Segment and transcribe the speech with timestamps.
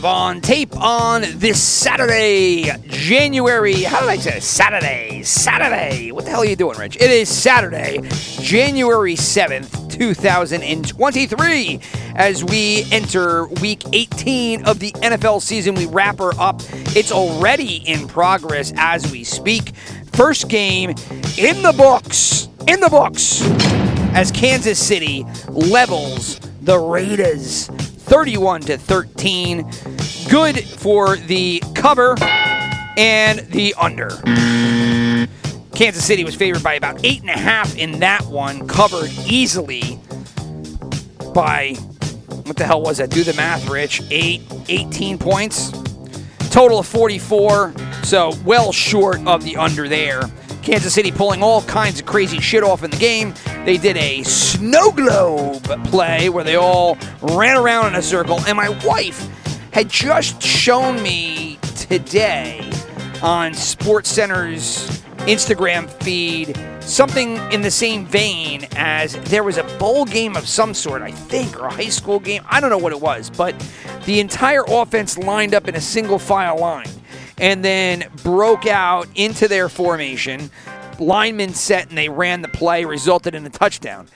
[0.00, 3.82] on tape on this Saturday, January.
[3.82, 4.40] How did I say?
[4.40, 5.22] Saturday?
[5.22, 6.10] Saturday.
[6.12, 6.96] What the hell are you doing, Rich?
[6.96, 8.00] It is Saturday,
[8.40, 11.80] January 7th, 2023.
[12.14, 16.62] As we enter week 18 of the NFL season, we wrap her up.
[16.96, 19.74] It's already in progress as we speak.
[20.14, 20.90] First game
[21.36, 22.48] in the books.
[22.66, 23.42] In the books
[24.14, 27.68] as Kansas City levels the Raiders
[28.12, 29.70] 31 to 13.
[30.28, 32.14] Good for the cover
[32.98, 34.10] and the under.
[35.74, 39.98] Kansas City was favored by about eight and a half in that one, covered easily
[41.32, 41.72] by
[42.44, 43.08] what the hell was that?
[43.08, 44.02] Do the math, Rich.
[44.10, 45.70] Eight, 18 points.
[46.50, 50.20] Total of 44, so well short of the under there.
[50.62, 53.34] Kansas City pulling all kinds of crazy shit off in the game.
[53.64, 58.56] They did a snow globe play where they all ran around in a circle, and
[58.56, 59.28] my wife
[59.72, 62.70] had just shown me today
[63.22, 70.04] on Sports Center's Instagram feed something in the same vein as there was a bowl
[70.04, 72.42] game of some sort, I think, or a high school game.
[72.48, 73.54] I don't know what it was, but
[74.04, 76.88] the entire offense lined up in a single file line
[77.38, 80.50] and then broke out into their formation.
[80.98, 84.08] Linemen set and they ran the play, resulted in a touchdown.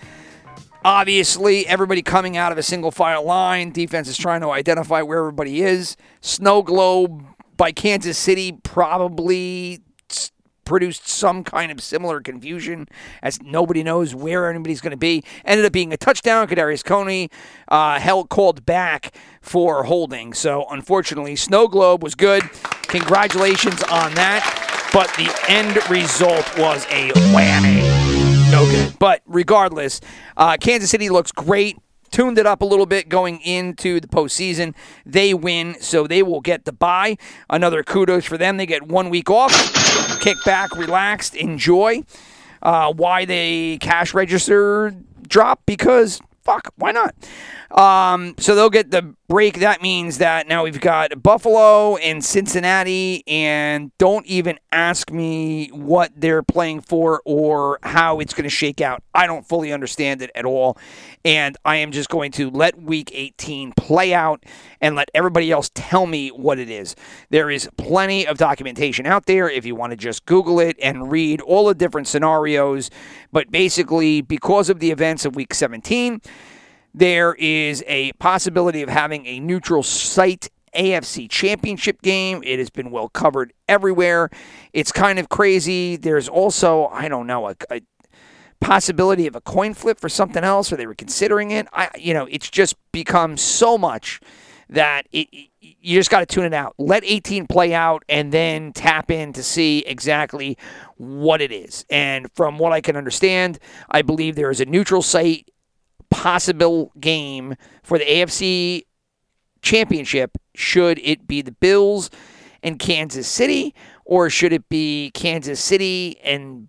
[0.84, 3.72] Obviously, everybody coming out of a single file line.
[3.72, 5.96] Defense is trying to identify where everybody is.
[6.20, 7.24] Snow globe
[7.56, 9.80] by Kansas City probably
[10.66, 12.86] produced some kind of similar confusion
[13.22, 15.24] as nobody knows where anybody's going to be.
[15.46, 16.46] Ended up being a touchdown.
[16.46, 17.30] Kadarius Toney
[17.68, 20.34] uh, held called back for holding.
[20.34, 22.42] So unfortunately, Snow Globe was good.
[22.88, 24.62] Congratulations on that.
[24.92, 27.82] But the end result was a whammy.
[28.50, 28.98] No good.
[28.98, 30.00] But regardless,
[30.36, 31.76] uh, Kansas City looks great.
[32.10, 34.74] Tuned it up a little bit going into the postseason.
[35.04, 37.16] They win, so they will get the bye.
[37.50, 38.56] Another kudos for them.
[38.56, 39.52] They get one week off,
[40.20, 42.02] kick back, relaxed, enjoy.
[42.62, 44.94] Uh, why they cash register
[45.28, 45.60] drop?
[45.66, 47.14] Because fuck, why not?
[47.70, 49.58] Um, so they'll get the break.
[49.60, 56.12] That means that now we've got Buffalo and Cincinnati, and don't even ask me what
[56.16, 59.02] they're playing for or how it's going to shake out.
[59.14, 60.78] I don't fully understand it at all.
[61.24, 64.44] And I am just going to let week 18 play out
[64.80, 66.94] and let everybody else tell me what it is.
[67.30, 71.10] There is plenty of documentation out there if you want to just Google it and
[71.10, 72.90] read all the different scenarios.
[73.32, 76.20] But basically, because of the events of week 17,
[76.96, 82.42] there is a possibility of having a neutral site AFC championship game.
[82.42, 84.30] It has been well covered everywhere.
[84.72, 85.96] It's kind of crazy.
[85.96, 87.82] There's also, I don't know, a, a
[88.60, 91.68] possibility of a coin flip for something else, or they were considering it.
[91.74, 94.18] I, you know, it's just become so much
[94.70, 95.28] that it,
[95.60, 96.74] you just got to tune it out.
[96.78, 100.56] Let 18 play out and then tap in to see exactly
[100.96, 101.84] what it is.
[101.90, 103.58] And from what I can understand,
[103.90, 105.50] I believe there is a neutral site
[106.10, 108.84] possible game for the AFC
[109.62, 112.10] championship should it be the Bills
[112.62, 113.74] and Kansas City
[114.04, 116.68] or should it be Kansas City and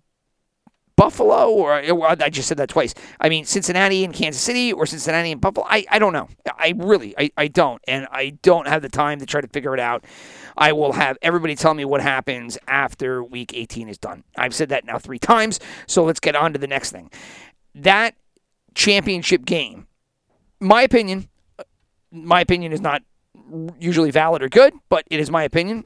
[0.98, 2.92] Buffalo, or I just said that twice.
[3.20, 5.64] I mean, Cincinnati and Kansas City, or Cincinnati and Buffalo.
[5.70, 6.28] I, I don't know.
[6.58, 7.80] I really, I, I don't.
[7.86, 10.04] And I don't have the time to try to figure it out.
[10.56, 14.24] I will have everybody tell me what happens after week 18 is done.
[14.36, 15.60] I've said that now three times.
[15.86, 17.12] So let's get on to the next thing.
[17.76, 18.16] That
[18.78, 19.88] championship game,
[20.60, 21.28] my opinion,
[22.10, 23.02] my opinion is not
[23.78, 25.84] usually valid or good, but it is my opinion.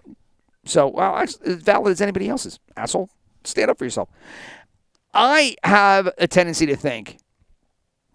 [0.64, 2.60] So, well, as valid as anybody else's.
[2.76, 3.08] Asshole,
[3.44, 4.08] stand up for yourself.
[5.14, 7.18] I have a tendency to think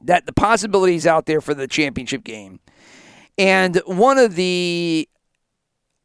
[0.01, 2.59] that the possibilities out there for the championship game,
[3.38, 5.09] and one of the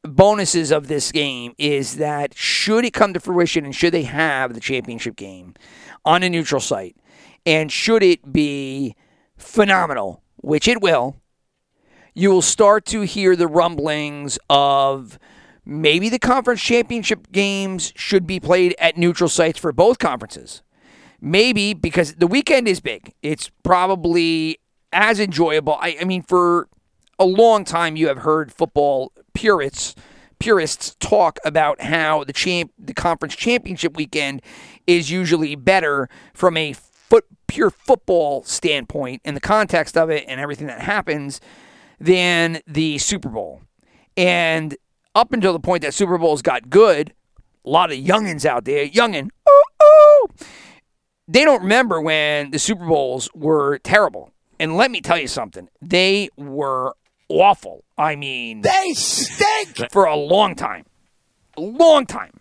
[0.02, 4.54] bonuses of this game is that should it come to fruition and should they have
[4.54, 5.54] the championship game
[6.04, 6.96] on a neutral site,
[7.44, 8.94] and should it be
[9.36, 11.16] phenomenal, which it will,
[12.14, 15.18] you will start to hear the rumblings of
[15.64, 20.62] maybe the conference championship games should be played at neutral sites for both conferences.
[21.20, 23.14] Maybe because the weekend is big.
[23.22, 24.58] It's probably
[24.92, 25.78] as enjoyable.
[25.80, 26.68] I, I mean, for
[27.18, 29.94] a long time, you have heard football purists
[30.38, 34.42] purists talk about how the champ the conference championship weekend
[34.88, 36.74] is usually better from a
[37.12, 41.42] foot pure football standpoint in the context of it and everything that happens
[42.00, 43.60] than the Super Bowl.
[44.16, 44.74] And
[45.14, 47.12] up until the point that Super Bowls got good,
[47.66, 50.28] a lot of youngins out there, youngin, ooh, ooh,
[51.28, 54.30] they don't remember when the Super Bowls were terrible.
[54.58, 56.94] And let me tell you something, they were
[57.28, 57.84] awful.
[57.98, 59.92] I mean, They stink!
[59.92, 60.86] for a long time.
[61.58, 62.40] A long time.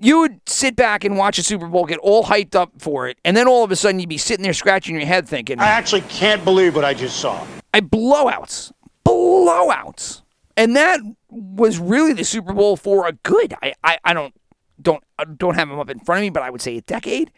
[0.00, 3.18] You would sit back and watch a Super Bowl, get all hyped up for it,
[3.24, 5.66] and then all of a sudden you'd be sitting there scratching your head thinking, I
[5.66, 7.44] actually can't believe what I just saw.
[7.74, 8.72] I blowouts,
[9.04, 10.22] blowouts,
[10.56, 11.00] and that
[11.30, 13.54] was really the Super Bowl for a good.
[13.62, 14.34] I, I, I don't
[14.80, 16.82] don't I don't have them up in front of me, but I would say a
[16.82, 17.32] decade,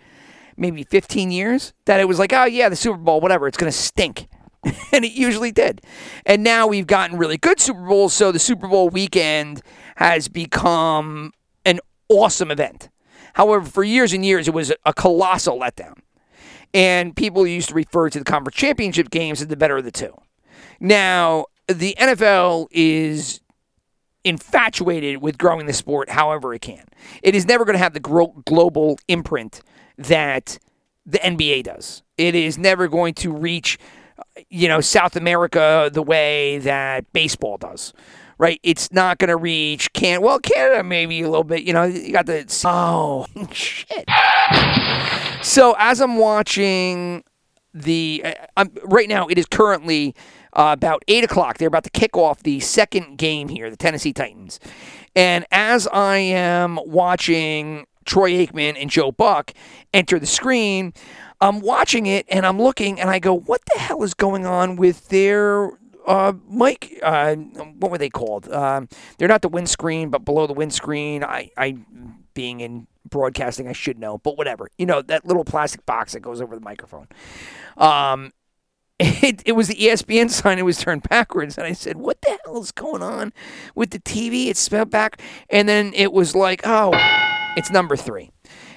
[0.57, 1.73] maybe 15 years.
[1.87, 4.29] That it was like, oh yeah, the Super Bowl, whatever, it's gonna stink,
[4.93, 5.81] and it usually did.
[6.27, 9.62] And now we've gotten really good Super Bowls, so the Super Bowl weekend
[9.97, 11.33] has become
[12.11, 12.91] awesome event.
[13.35, 15.99] However, for years and years, it was a colossal letdown.
[16.75, 19.91] And people used to refer to the conference championship games as the better of the
[19.91, 20.15] two.
[20.79, 23.41] Now, the NFL is
[24.25, 26.85] infatuated with growing the sport however it can.
[27.23, 28.01] It is never going to have the
[28.45, 29.62] global imprint
[29.97, 30.59] that
[31.07, 32.03] the NBA does.
[32.19, 33.79] It is never going to reach,
[34.49, 37.93] you know, South America the way that baseball does.
[38.40, 38.58] Right?
[38.62, 41.62] It's not going to reach can well Canada maybe a little bit.
[41.62, 44.08] You know, you got the oh shit.
[45.44, 47.22] So as I'm watching
[47.75, 48.25] the,
[48.56, 50.14] I'm, right now it is currently
[50.54, 51.58] uh, about eight o'clock.
[51.58, 54.58] They're about to kick off the second game here, the Tennessee Titans.
[55.14, 59.52] And as I am watching Troy Aikman and Joe Buck
[59.92, 60.94] enter the screen,
[61.42, 64.76] I'm watching it and I'm looking and I go, what the hell is going on
[64.76, 65.70] with their
[66.11, 66.99] uh, mic?
[67.03, 68.51] Uh, what were they called?
[68.53, 71.25] Um, they're not the windscreen, but below the windscreen.
[71.25, 71.77] I, I,
[72.35, 74.69] being in broadcasting, I should know, but whatever.
[74.79, 77.09] You know that little plastic box that goes over the microphone.
[77.77, 78.33] Um,
[78.99, 80.59] it, it was the ESPN sign.
[80.59, 83.33] It was turned backwards, and I said, "What the hell is going on
[83.75, 86.93] with the TV?" It's spelled back, and then it was like, "Oh,
[87.57, 88.31] it's number three.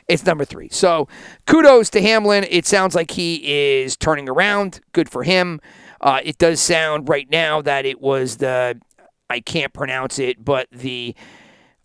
[0.07, 1.07] It's number three." So,
[1.45, 2.45] kudos to Hamlin.
[2.49, 4.79] It sounds like he is turning around.
[4.93, 5.59] Good for him.
[6.03, 8.79] Uh, it does sound right now that it was the
[9.29, 11.15] I can't pronounce it, but the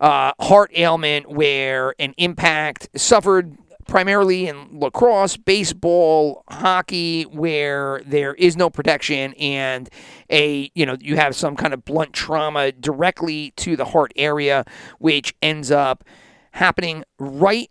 [0.00, 3.56] uh, heart ailment where an impact suffered
[3.86, 9.88] primarily in lacrosse, baseball, hockey, where there is no protection and
[10.30, 14.64] a you know you have some kind of blunt trauma directly to the heart area,
[14.98, 16.02] which ends up
[16.50, 17.70] happening right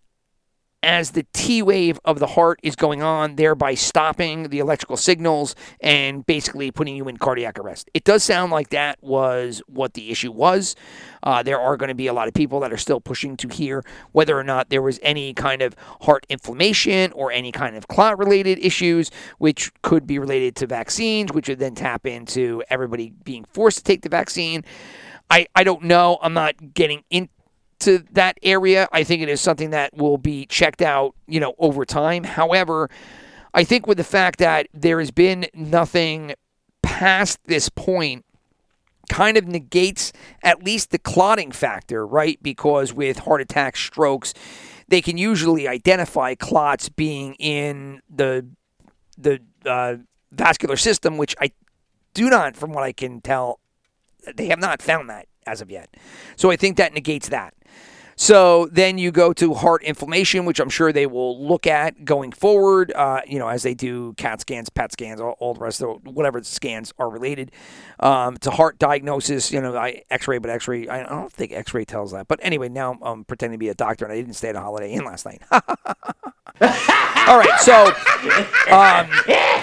[0.82, 5.54] as the T wave of the heart is going on, thereby stopping the electrical signals
[5.80, 7.90] and basically putting you in cardiac arrest.
[7.94, 10.76] It does sound like that was what the issue was.
[11.22, 13.48] Uh, there are going to be a lot of people that are still pushing to
[13.48, 13.82] hear
[14.12, 18.16] whether or not there was any kind of heart inflammation or any kind of clot
[18.18, 23.44] related issues, which could be related to vaccines, which would then tap into everybody being
[23.52, 24.64] forced to take the vaccine.
[25.30, 26.18] I, I don't know.
[26.22, 27.30] I'm not getting into
[27.80, 28.88] to that area.
[28.92, 32.24] I think it is something that will be checked out, you know, over time.
[32.24, 32.90] However,
[33.54, 36.34] I think with the fact that there has been nothing
[36.82, 38.24] past this point
[39.08, 42.38] kind of negates at least the clotting factor, right?
[42.42, 44.34] Because with heart attacks, strokes,
[44.88, 48.46] they can usually identify clots being in the
[49.16, 49.96] the uh,
[50.30, 51.50] vascular system, which I
[52.14, 53.60] do not, from what I can tell,
[54.36, 55.96] they have not found that as of yet.
[56.36, 57.54] So I think that negates that.
[58.20, 62.32] So then you go to heart inflammation, which I'm sure they will look at going
[62.32, 62.90] forward.
[62.92, 66.02] Uh, you know, as they do CAT scans, PET scans, all, all the rest of
[66.02, 67.52] the, whatever scans are related
[68.00, 69.52] um, to heart diagnosis.
[69.52, 70.88] You know, I X-ray, but X-ray.
[70.88, 72.26] I don't think X-ray tells that.
[72.26, 74.60] But anyway, now I'm pretending to be a doctor, and I didn't stay at a
[74.60, 75.40] Holiday Inn last night.
[76.60, 77.86] all right, so
[78.72, 79.08] um,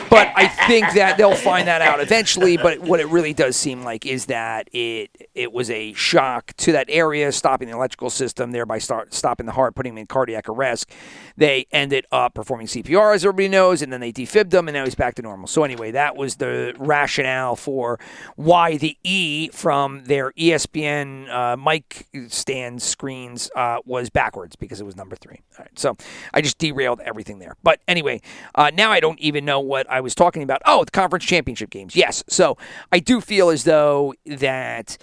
[0.10, 2.58] but I think that they'll find that out eventually.
[2.58, 6.72] But what it really does seem like is that it it was a shock to
[6.72, 10.50] that area, stopping the electrical system, thereby start stopping the heart, putting him in cardiac
[10.50, 10.90] arrest.
[11.38, 14.84] They ended up performing CPR, as everybody knows, and then they defibbed him, and now
[14.84, 15.48] he's back to normal.
[15.48, 18.00] So anyway, that was the rationale for
[18.36, 24.86] why the E from their ESPN uh, mic stand screens uh, was backwards because it
[24.86, 25.42] was number three.
[25.58, 25.96] All right, so
[26.34, 27.56] I just derailed everything there.
[27.64, 28.22] But anyway,
[28.56, 30.62] uh, now I don't even know what I was talking about.
[30.66, 31.96] Oh, the conference championship games.
[31.96, 32.24] Yes.
[32.28, 32.58] So
[32.92, 34.98] I do feel as though that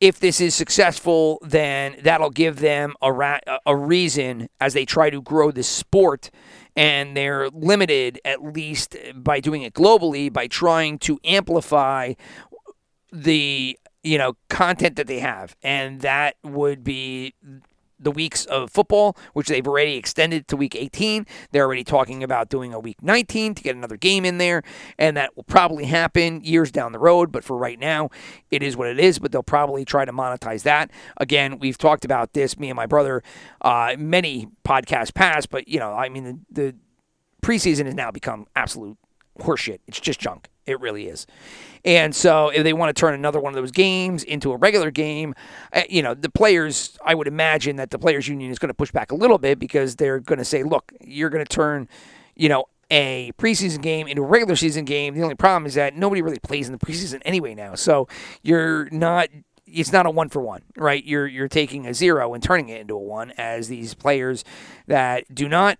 [0.00, 5.10] if this is successful, then that'll give them a, ra- a reason as they try
[5.10, 6.30] to grow the sport.
[6.76, 12.14] And they're limited, at least by doing it globally, by trying to amplify
[13.12, 17.34] the you know, content that they have, and that would be
[18.04, 21.26] the weeks of football, which they've already extended to week 18.
[21.50, 24.62] They're already talking about doing a week 19 to get another game in there,
[24.98, 27.32] and that will probably happen years down the road.
[27.32, 28.10] But for right now,
[28.50, 29.18] it is what it is.
[29.18, 30.90] But they'll probably try to monetize that.
[31.16, 33.22] Again, we've talked about this, me and my brother,
[33.60, 35.50] uh, many podcasts past.
[35.50, 36.76] But you know, I mean, the, the
[37.42, 38.96] preseason has now become absolute
[39.40, 39.80] horseshit.
[39.86, 40.48] It's just junk.
[40.66, 41.26] It really is.
[41.84, 44.90] And so if they want to turn another one of those games into a regular
[44.90, 45.34] game,
[45.72, 48.74] uh, you know, the players, I would imagine that the players union is going to
[48.74, 51.88] push back a little bit because they're going to say, look, you're going to turn,
[52.34, 55.14] you know, a preseason game into a regular season game.
[55.14, 57.74] The only problem is that nobody really plays in the preseason anyway now.
[57.74, 58.08] So
[58.42, 59.28] you're not
[59.66, 61.04] it's not a one for one, right?
[61.04, 64.44] You're you're taking a zero and turning it into a one as these players
[64.86, 65.78] that do not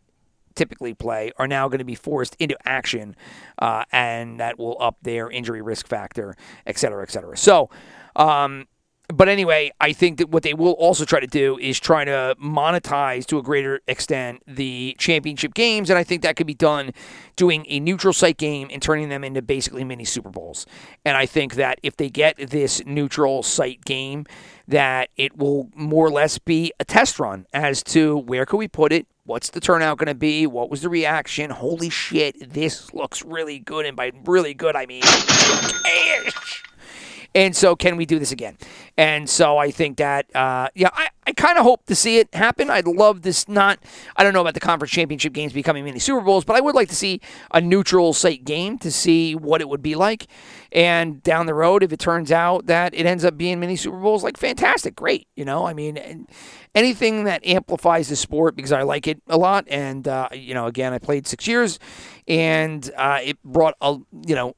[0.54, 3.16] typically play are now going to be forced into action,
[3.58, 7.36] uh, and that will up their injury risk factor, et cetera, et cetera.
[7.36, 7.70] So,
[8.16, 8.66] um,
[9.08, 12.34] but anyway, I think that what they will also try to do is try to
[12.42, 16.92] monetize to a greater extent the championship games, and I think that could be done
[17.36, 20.64] doing a neutral site game and turning them into basically mini Super Bowls.
[21.04, 24.24] And I think that if they get this neutral site game,
[24.68, 28.68] that it will more or less be a test run as to where could we
[28.68, 30.46] put it, What's the turnout going to be?
[30.46, 31.48] What was the reaction?
[31.48, 33.86] Holy shit, this looks really good.
[33.86, 35.02] And by really good, I mean.
[37.34, 38.56] And so, can we do this again?
[38.96, 42.32] And so, I think that, uh, yeah, I, I kind of hope to see it
[42.34, 42.70] happen.
[42.70, 43.78] I'd love this not,
[44.16, 46.74] I don't know about the conference championship games becoming mini Super Bowls, but I would
[46.74, 50.26] like to see a neutral site game to see what it would be like.
[50.70, 53.98] And down the road, if it turns out that it ends up being mini Super
[53.98, 55.26] Bowls, like fantastic, great.
[55.34, 56.26] You know, I mean,
[56.74, 59.66] anything that amplifies the sport because I like it a lot.
[59.68, 61.78] And, uh, you know, again, I played six years
[62.28, 64.56] and uh, it brought, a, you know,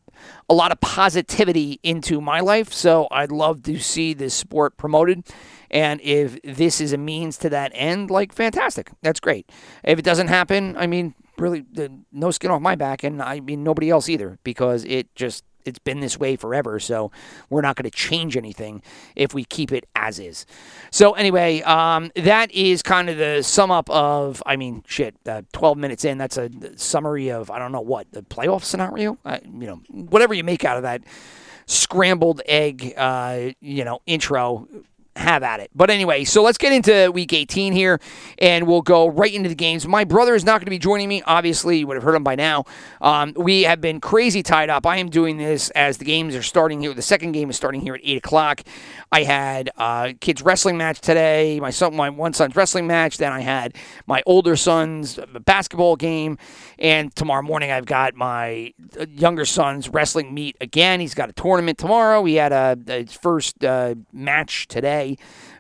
[0.49, 2.73] a lot of positivity into my life.
[2.73, 5.25] So I'd love to see this sport promoted.
[5.70, 8.90] And if this is a means to that end, like fantastic.
[9.02, 9.50] That's great.
[9.85, 11.64] If it doesn't happen, I mean, really,
[12.12, 13.02] no skin off my back.
[13.02, 17.11] And I mean, nobody else either because it just it's been this way forever, so
[17.50, 18.82] we're not going to change anything
[19.14, 20.46] if we keep it as is.
[20.90, 25.42] So anyway, um, that is kind of the sum up of, I mean, shit, uh,
[25.52, 29.18] 12 minutes in, that's a summary of, I don't know what, the playoff scenario?
[29.26, 31.02] You know, whatever you make out of that
[31.66, 34.68] scrambled egg, uh, you know, intro
[35.16, 35.70] have at it.
[35.75, 38.00] But anyway, so let's get into week 18 here
[38.38, 39.87] and we'll go right into the games.
[39.87, 41.23] My brother is not going to be joining me.
[41.23, 42.64] Obviously, you would have heard him by now.
[43.00, 44.87] Um, we have been crazy tied up.
[44.87, 46.92] I am doing this as the games are starting here.
[46.94, 48.62] The second game is starting here at 8 o'clock.
[49.11, 53.16] I had uh, kids' wrestling match today, my son, my one son's wrestling match.
[53.18, 53.75] Then I had
[54.06, 56.38] my older son's basketball game.
[56.78, 61.00] And tomorrow morning, I've got my uh, younger son's wrestling meet again.
[61.00, 62.25] He's got a tournament tomorrow.
[62.25, 65.05] He had a, a first uh, match today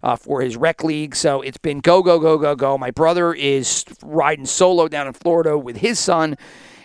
[0.02, 1.14] uh, for his rec league.
[1.14, 2.78] So it's been go, go, go, go, go.
[2.78, 6.36] My brother is riding solo down in Florida with his son.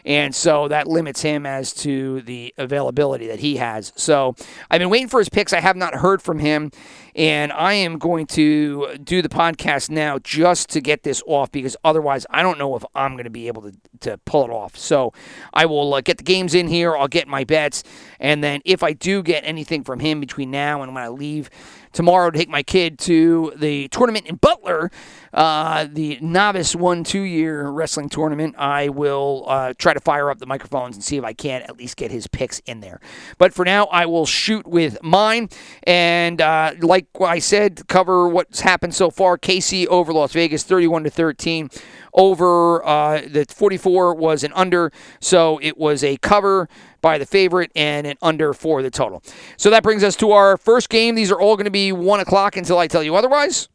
[0.03, 3.93] And so that limits him as to the availability that he has.
[3.95, 4.35] So
[4.69, 5.53] I've been waiting for his picks.
[5.53, 6.71] I have not heard from him.
[7.15, 11.75] And I am going to do the podcast now just to get this off because
[11.83, 14.77] otherwise I don't know if I'm going to be able to, to pull it off.
[14.77, 15.13] So
[15.53, 16.95] I will uh, get the games in here.
[16.95, 17.83] I'll get my bets.
[18.19, 21.49] And then if I do get anything from him between now and when I leave,
[21.93, 24.91] tomorrow to take my kid to the tournament in Butler,
[25.33, 28.55] uh, the novice one two year wrestling tournament.
[28.57, 31.77] I will uh, try to fire up the microphones and see if I can at
[31.77, 32.99] least get his picks in there.
[33.37, 35.49] But for now, I will shoot with mine.
[35.83, 39.37] And uh, like I said, cover what's happened so far.
[39.37, 41.69] KC over Las Vegas, 31 to 13
[42.13, 46.67] over uh, the 44 was an under, so it was a cover
[47.01, 49.23] by the favorite and an under for the total.
[49.57, 51.15] So that brings us to our first game.
[51.15, 53.69] These are all going to be 1 o'clock until I tell you otherwise.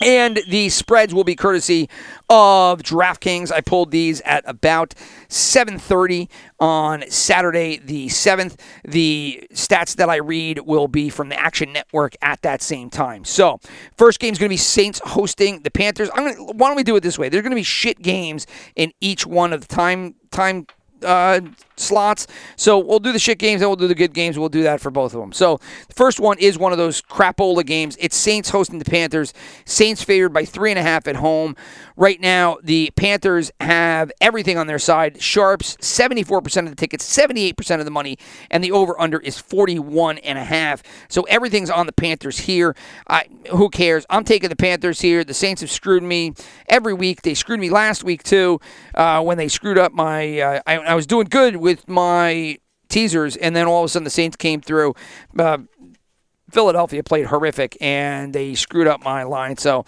[0.00, 1.88] And the spreads will be courtesy
[2.28, 3.52] of DraftKings.
[3.52, 4.94] I pulled these at about
[5.28, 6.28] 7:30
[6.58, 8.58] on Saturday the 7th.
[8.84, 13.24] The stats that I read will be from the Action Network at that same time.
[13.24, 13.60] So,
[13.96, 16.10] first game is going to be Saints hosting the Panthers.
[16.14, 17.28] I'm going to, why don't we do it this way?
[17.28, 20.66] There's going to be shit games in each one of the time time
[21.04, 21.40] uh,
[21.80, 22.26] slots.
[22.56, 24.38] So we'll do the shit games and we'll do the good games.
[24.38, 25.32] We'll do that for both of them.
[25.32, 27.96] So the first one is one of those crapola games.
[28.00, 29.32] It's Saints hosting the Panthers.
[29.64, 31.56] Saints favored by three and a half at home.
[31.96, 35.20] Right now, the Panthers have everything on their side.
[35.20, 38.16] Sharps, 74% of the tickets, 78% of the money,
[38.50, 40.82] and the over-under is 41 and a half.
[41.08, 42.74] So everything's on the Panthers here.
[43.06, 44.06] I, who cares?
[44.08, 45.24] I'm taking the Panthers here.
[45.24, 46.32] The Saints have screwed me
[46.68, 47.22] every week.
[47.22, 48.60] They screwed me last week, too,
[48.94, 50.40] uh, when they screwed up my...
[50.40, 54.02] Uh, I, I was doing good with my teasers, and then all of a sudden
[54.02, 54.94] the Saints came through.
[55.38, 55.58] Uh,
[56.50, 59.56] Philadelphia played horrific and they screwed up my line.
[59.56, 59.84] So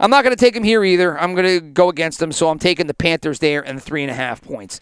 [0.00, 1.18] I'm not going to take them here either.
[1.18, 2.32] I'm going to go against them.
[2.32, 4.80] So I'm taking the Panthers there and the three and a half points.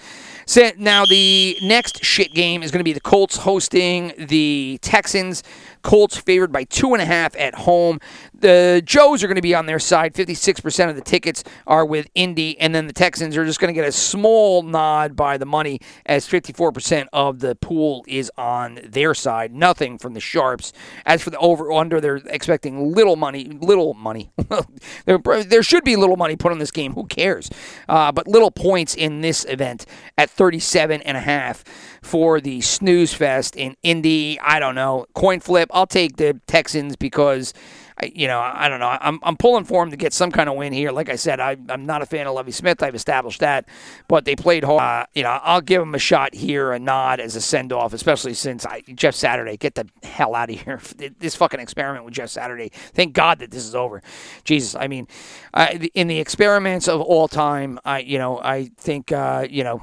[0.77, 5.43] Now the next shit game is going to be the Colts hosting the Texans.
[5.83, 7.99] Colts favored by two and a half at home.
[8.41, 10.13] The Joes are going to be on their side.
[10.15, 13.81] 56% of the tickets are with Indy, and then the Texans are just going to
[13.81, 19.15] get a small nod by the money as 54% of the pool is on their
[19.15, 19.55] side.
[19.55, 20.73] Nothing from the Sharps.
[21.07, 23.45] As for the over under, they're expecting little money.
[23.45, 24.33] Little money.
[25.07, 26.93] there, there should be little money put on this game.
[26.95, 27.51] Who cares?
[27.89, 29.87] Uh, but little points in this event
[30.19, 31.65] at 37 and a half
[32.03, 34.39] for the snooze fest in Indy.
[34.41, 35.07] I don't know.
[35.15, 35.71] Coin flip.
[35.73, 37.55] I'll take the Texans because.
[37.97, 38.97] I, you know, I don't know.
[39.01, 40.91] I'm, I'm pulling for him to get some kind of win here.
[40.91, 42.83] Like I said, I, I'm not a fan of Lovie Smith.
[42.83, 43.67] I've established that,
[44.09, 44.83] but they played hard.
[44.83, 47.93] Uh, you know, I'll give him a shot here, a nod as a send off,
[47.93, 50.81] especially since I, Jeff Saturday, get the hell out of here.
[51.19, 52.71] This fucking experiment with Jeff Saturday.
[52.73, 54.03] Thank God that this is over.
[54.43, 55.07] Jesus, I mean,
[55.53, 59.83] I, in the experiments of all time, I, you know, I think, uh, you know,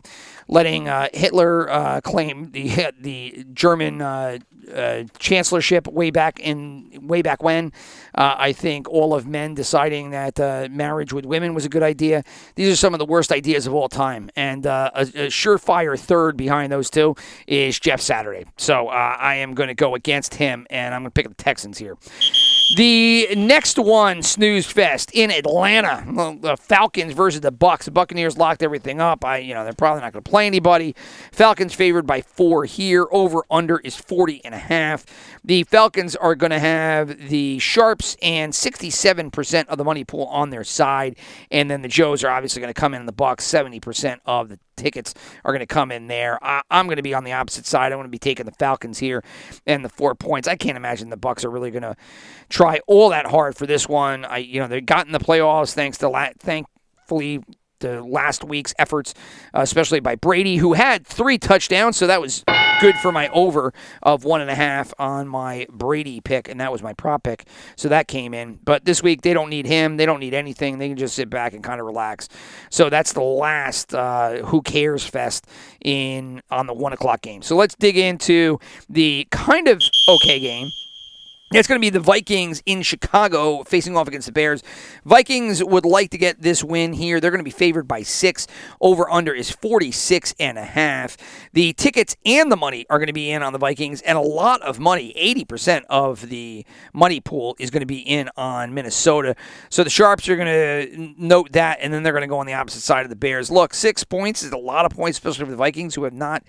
[0.52, 4.02] letting uh, Hitler uh, claim the the German
[4.70, 7.72] uh, uh, chancellorship way back in way back when.
[8.16, 11.84] Uh, I think all of men deciding that uh, marriage with women was a good
[11.84, 12.24] idea.
[12.56, 16.36] These are some of the worst ideas of all time, and a, a, surefire third
[16.36, 17.16] behind those two
[17.48, 18.46] is Jeff Saturday.
[18.58, 21.78] So I am going to go against him, and I'm going to pick the Texans
[21.78, 21.98] here.
[22.76, 26.06] The next one, snooze fest in Atlanta,
[26.40, 27.86] the Falcons versus the Bucks.
[27.86, 29.26] The Buccaneers locked everything up.
[29.26, 30.96] I, you know, they're probably not going to play anybody.
[31.32, 33.08] Falcons favored by four here.
[33.12, 35.06] Over under is 40 and a half.
[35.44, 40.50] The Falcons are going to have the Sharps and 67% of the money pool on
[40.50, 41.18] their side,
[41.50, 43.50] and then the Joes are obviously going to come in, the Bucks.
[43.50, 45.14] 70% of the tickets
[45.46, 46.44] are going to come in there.
[46.44, 47.92] I, am going to be on the opposite side.
[47.92, 49.24] I'm going to be taking the Falcons here
[49.66, 50.48] and the four points.
[50.48, 51.96] I can't imagine the Bucks are really going to
[52.50, 54.26] try all that hard for this one.
[54.26, 57.44] I, you know, they got in the playoffs thanks to la- thankfully
[57.80, 59.14] the last week's efforts,
[59.54, 61.98] uh, especially by Brady, who had three touchdowns.
[61.98, 62.44] So that was
[62.82, 66.72] good for my over of one and a half on my Brady pick, and that
[66.72, 67.46] was my prop pick.
[67.76, 68.60] So that came in.
[68.64, 69.98] But this week they don't need him.
[69.98, 70.80] They don't need anything.
[70.80, 72.28] They can just sit back and kind of relax.
[72.72, 75.46] So that's the last uh, who cares fest
[75.80, 77.44] in on the one o'clock game.
[77.44, 80.72] So let's dig into the kind of okay game.
[81.54, 84.64] It's going to be the Vikings in Chicago facing off against the Bears.
[85.04, 87.20] Vikings would like to get this win here.
[87.20, 88.48] They're going to be favored by six.
[88.80, 91.18] Over under is 46 and a half.
[91.52, 94.22] The tickets and the money are going to be in on the Vikings, and a
[94.22, 99.36] lot of money, 80% of the money pool is going to be in on Minnesota.
[99.70, 102.46] So the Sharps are going to note that, and then they're going to go on
[102.46, 103.52] the opposite side of the Bears.
[103.52, 106.44] Look, six points is a lot of points, especially for the Vikings, who have not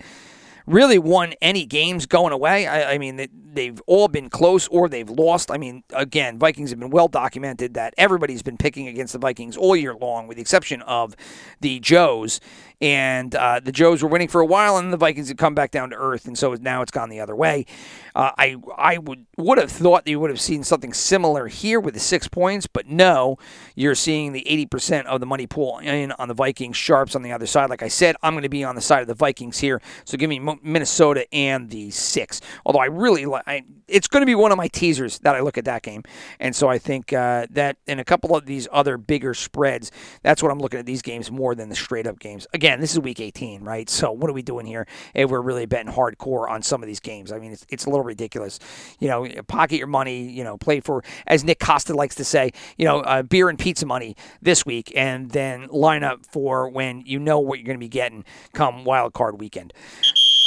[0.65, 2.67] really won any games going away.
[2.67, 5.51] I, I mean, they, they've all been close or they've lost.
[5.51, 9.57] I mean, again, Vikings have been well documented that everybody's been picking against the Vikings
[9.57, 11.15] all year long, with the exception of
[11.61, 12.39] the Joes
[12.83, 15.71] and uh, the Joes were winning for a while, and the Vikings had come back
[15.71, 17.65] down to earth, and so now it's gone the other way.
[18.13, 21.79] Uh, I I would would have thought that you would have seen something similar here
[21.79, 23.37] with the six points, but no,
[23.73, 27.31] you're seeing the 80% of the money pool in on the Vikings, sharps on the
[27.31, 27.69] other side.
[27.69, 30.17] Like I said, I'm going to be on the side of the Vikings here, so
[30.17, 32.41] give me Minnesota and the six.
[32.65, 35.57] Although I really like, it's going to be one of my teasers that I look
[35.57, 36.03] at that game,
[36.37, 39.89] and so I think uh, that in a couple of these other bigger spreads,
[40.21, 42.45] that's what I'm looking at these games more than the straight up games.
[42.53, 43.87] Again again, this is week 18, right?
[43.87, 46.99] So what are we doing here if we're really betting hardcore on some of these
[46.99, 47.31] games?
[47.31, 48.57] I mean, it's, it's a little ridiculous.
[48.99, 52.51] You know, pocket your money, you know, play for, as Nick Costa likes to say,
[52.77, 57.03] you know, uh, beer and pizza money this week and then line up for when
[57.05, 59.71] you know what you're going to be getting come wild card weekend.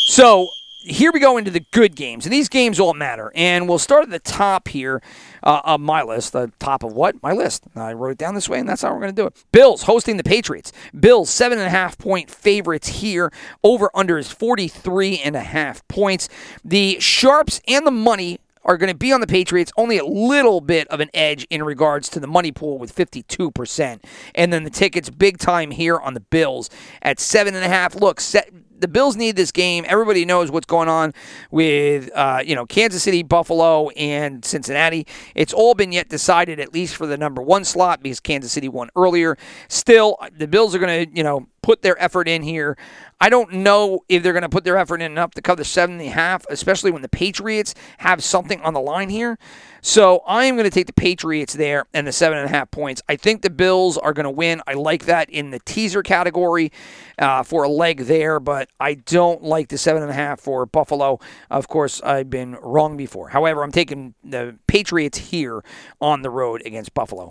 [0.08, 0.48] So
[0.86, 3.32] here we go into the good games, and these games all matter.
[3.34, 5.02] And we'll start at the top here
[5.42, 6.32] uh, of my list.
[6.32, 7.22] The top of what?
[7.22, 7.64] My list.
[7.74, 9.44] I wrote it down this way, and that's how we're going to do it.
[9.52, 10.72] Bills hosting the Patriots.
[10.98, 13.32] Bills seven and a half point favorites here.
[13.64, 16.28] Over under is 43 and a half points.
[16.64, 20.60] The sharps and the money are going to be on the Patriots, only a little
[20.60, 24.02] bit of an edge in regards to the money pool with 52%.
[24.34, 26.68] And then the tickets big time here on the Bills
[27.00, 28.00] at 7.5.
[28.00, 29.84] Look, set, the Bills need this game.
[29.88, 31.14] Everybody knows what's going on
[31.50, 35.06] with uh, you know Kansas City, Buffalo, and Cincinnati.
[35.34, 38.68] It's all been yet decided, at least for the number one slot, because Kansas City
[38.68, 39.36] won earlier.
[39.68, 42.76] Still, the Bills are going to you know put their effort in here.
[43.20, 45.98] I don't know if they're going to put their effort in enough to cover seven
[45.98, 49.38] and a half, especially when the Patriots have something on the line here.
[49.86, 52.72] So I am going to take the Patriots there and the seven and a half
[52.72, 53.02] points.
[53.08, 54.60] I think the Bills are going to win.
[54.66, 56.72] I like that in the teaser category
[57.20, 60.66] uh, for a leg there, but I don't like the seven and a half for
[60.66, 61.20] Buffalo.
[61.50, 63.28] Of course, I've been wrong before.
[63.28, 65.62] However, I'm taking the Patriots here
[66.00, 67.30] on the road against Buffalo.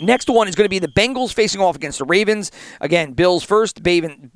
[0.00, 2.52] Next one is going to be the Bengals facing off against the Ravens.
[2.80, 4.30] Again, Bills first, Baven,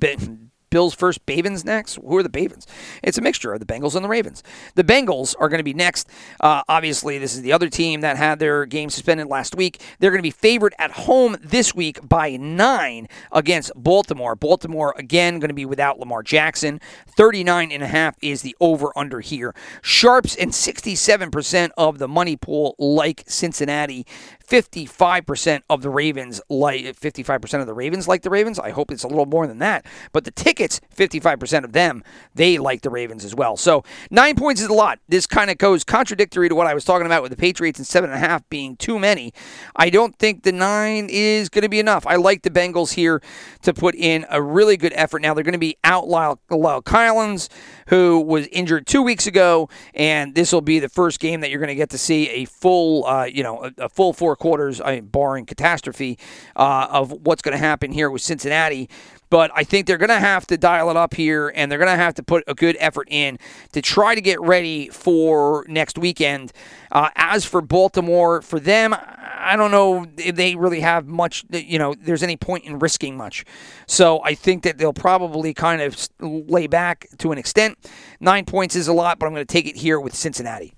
[0.75, 2.01] Bills first, Bavens next.
[2.05, 2.67] Who are the Bavens?
[3.01, 4.43] It's a mixture of the Bengals and the Ravens.
[4.75, 6.09] The Bengals are going to be next.
[6.41, 9.81] Uh, obviously, this is the other team that had their game suspended last week.
[10.01, 14.35] They're going to be favored at home this week by nine against Baltimore.
[14.35, 16.81] Baltimore, again, going to be without Lamar Jackson.
[17.17, 19.55] 39 and a half is the over under here.
[19.81, 24.05] Sharps and 67% of the money pool like Cincinnati.
[24.49, 28.59] 55% of the Ravens like 55% of the Ravens like the Ravens.
[28.59, 29.87] I hope it's a little more than that.
[30.13, 32.05] But the tickets, 55% of them,
[32.35, 33.57] they like the Ravens as well.
[33.57, 34.99] So nine points is a lot.
[35.09, 37.87] This kind of goes contradictory to what I was talking about with the Patriots and
[37.87, 39.33] seven and a half being too many.
[39.77, 42.07] I don't think the nine is going to be enough.
[42.07, 43.23] I like the Bengals here
[43.63, 45.23] to put in a really good effort.
[45.23, 47.49] Now they're going to be out La'el, La'el Collins,
[47.89, 51.61] who was injured two weeks ago, and this will be the first game that you're
[51.61, 54.81] going to get to see a full, uh, you know, a, a full four quarters,
[54.81, 56.19] I barring catastrophe,
[56.57, 58.89] uh, of what's going to happen here with Cincinnati.
[59.31, 61.91] But I think they're going to have to dial it up here, and they're going
[61.91, 63.39] to have to put a good effort in
[63.73, 66.53] to try to get ready for next weekend.
[66.93, 71.79] Uh, as for Baltimore, for them, I don't know if they really have much, you
[71.79, 73.45] know, there's any point in risking much.
[73.87, 77.79] So I think that they'll probably kind of lay back to an extent.
[78.21, 80.73] Nine points is a lot, but I'm going to take it here with Cincinnati.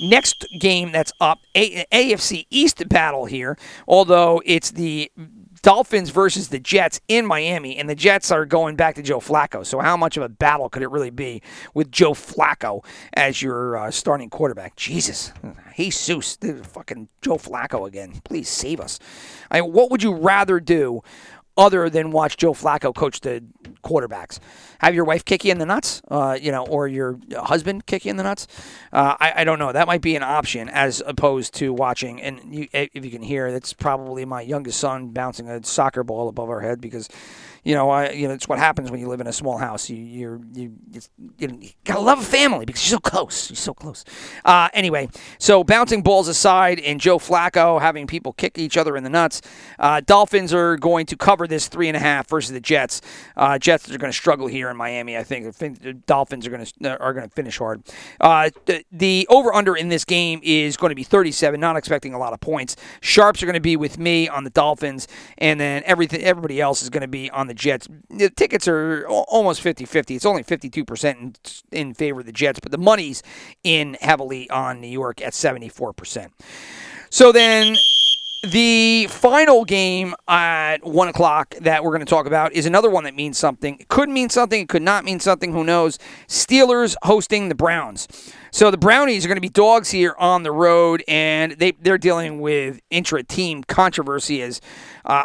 [0.00, 5.10] Next game that's up, a- AFC East battle here, although it's the
[5.62, 9.66] Dolphins versus the Jets in Miami, and the Jets are going back to Joe Flacco.
[9.66, 11.42] So, how much of a battle could it really be
[11.74, 12.84] with Joe Flacco
[13.14, 14.76] as your uh, starting quarterback?
[14.76, 15.32] Jesus,
[15.76, 18.20] Jesus, fucking Joe Flacco again.
[18.24, 18.98] Please save us.
[19.50, 21.02] I mean, what would you rather do
[21.58, 23.42] other than watch Joe Flacco coach the
[23.82, 24.38] quarterbacks.
[24.78, 28.04] Have your wife kick you in the nuts, uh, you know, or your husband kick
[28.04, 28.46] you in the nuts.
[28.92, 29.72] Uh, I, I, don't know.
[29.72, 32.22] That might be an option as opposed to watching.
[32.22, 36.28] And you, if you can hear, that's probably my youngest son bouncing a soccer ball
[36.28, 37.08] above our head because
[37.68, 39.90] you know, I, you know, it's what happens when you live in a small house.
[39.90, 40.74] You, you're, you,
[41.38, 43.50] you, you gotta love a family because you're so close.
[43.50, 44.06] You're so close.
[44.42, 49.04] Uh, anyway, so bouncing balls aside, and Joe Flacco having people kick each other in
[49.04, 49.42] the nuts.
[49.78, 53.02] Uh, Dolphins are going to cover this three and a half versus the Jets.
[53.36, 55.16] Uh, Jets are going to struggle here in Miami.
[55.16, 57.82] I think the Dolphins are going to are going to finish hard.
[58.20, 61.58] Uh, the, the over under in this game is going to be 37.
[61.58, 62.76] Not expecting a lot of points.
[63.00, 66.82] Sharps are going to be with me on the Dolphins, and then everything everybody else
[66.82, 67.88] is going to be on the Jets.
[68.10, 70.16] The tickets are almost 50 50.
[70.16, 71.34] It's only 52% in,
[71.72, 73.22] in favor of the Jets, but the money's
[73.64, 76.28] in heavily on New York at 74%.
[77.10, 77.76] So then
[78.42, 83.04] the final game at one o'clock that we're going to talk about is another one
[83.04, 83.78] that means something.
[83.80, 85.52] It could mean something, it could not mean something.
[85.52, 85.98] Who knows?
[86.28, 88.06] Steelers hosting the Browns.
[88.50, 91.98] So the Brownies are going to be dogs here on the road, and they they're
[91.98, 94.42] dealing with intra-team controversy.
[94.42, 94.60] As
[95.04, 95.24] uh,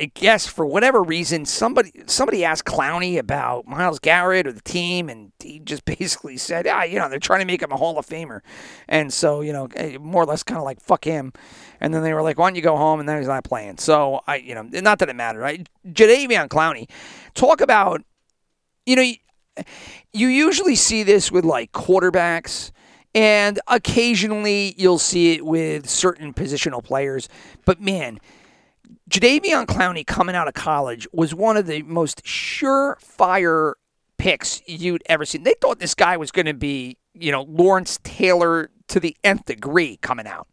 [0.00, 5.08] I guess for whatever reason, somebody somebody asked Clowney about Myles Garrett or the team,
[5.08, 7.98] and he just basically said, "Ah, you know, they're trying to make him a Hall
[7.98, 8.40] of Famer,"
[8.88, 11.32] and so you know, eh, more or less, kind of like fuck him.
[11.80, 13.78] And then they were like, "Why don't you go home?" And then he's not playing.
[13.78, 15.40] So I, you know, not that it mattered.
[15.40, 15.68] Right?
[15.86, 16.88] Jadeveon Clowney,
[17.34, 18.02] talk about,
[18.86, 19.12] you know
[20.12, 22.70] you usually see this with like quarterbacks,
[23.14, 27.28] and occasionally you'll see it with certain positional players.
[27.64, 28.18] But man,
[29.08, 33.74] Jadeveon Clowney coming out of college was one of the most surefire
[34.18, 35.42] picks you'd ever seen.
[35.42, 39.46] They thought this guy was going to be, you know, Lawrence Taylor to the nth
[39.46, 40.46] degree coming out.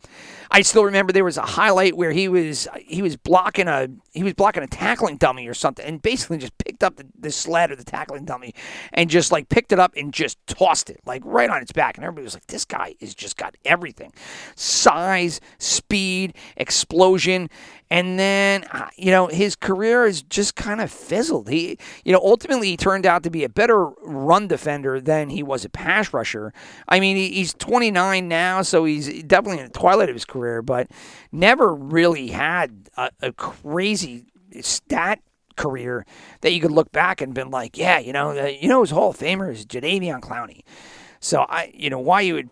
[0.49, 4.23] I still remember there was a highlight where he was he was blocking a he
[4.23, 7.71] was blocking a tackling dummy or something, and basically just picked up the, the sled
[7.71, 8.53] or the tackling dummy
[8.93, 11.97] and just like picked it up and just tossed it like right on its back,
[11.97, 14.11] and everybody was like, "This guy is just got everything:
[14.55, 17.49] size, speed, explosion."
[17.91, 21.49] And then, uh, you know, his career has just kind of fizzled.
[21.49, 25.43] He, you know, ultimately he turned out to be a better run defender than he
[25.43, 26.53] was a pass rusher.
[26.87, 30.87] I mean, he's 29 now, so he's definitely in the twilight of his career, but
[31.31, 34.25] never really had a, a crazy
[34.61, 35.21] stat
[35.55, 36.05] career
[36.41, 38.91] that you could look back and been like, yeah, you know, uh, you know, his
[38.91, 40.61] Hall of Famer is Jadeveon Clowney.
[41.19, 42.49] So I, you know, why you would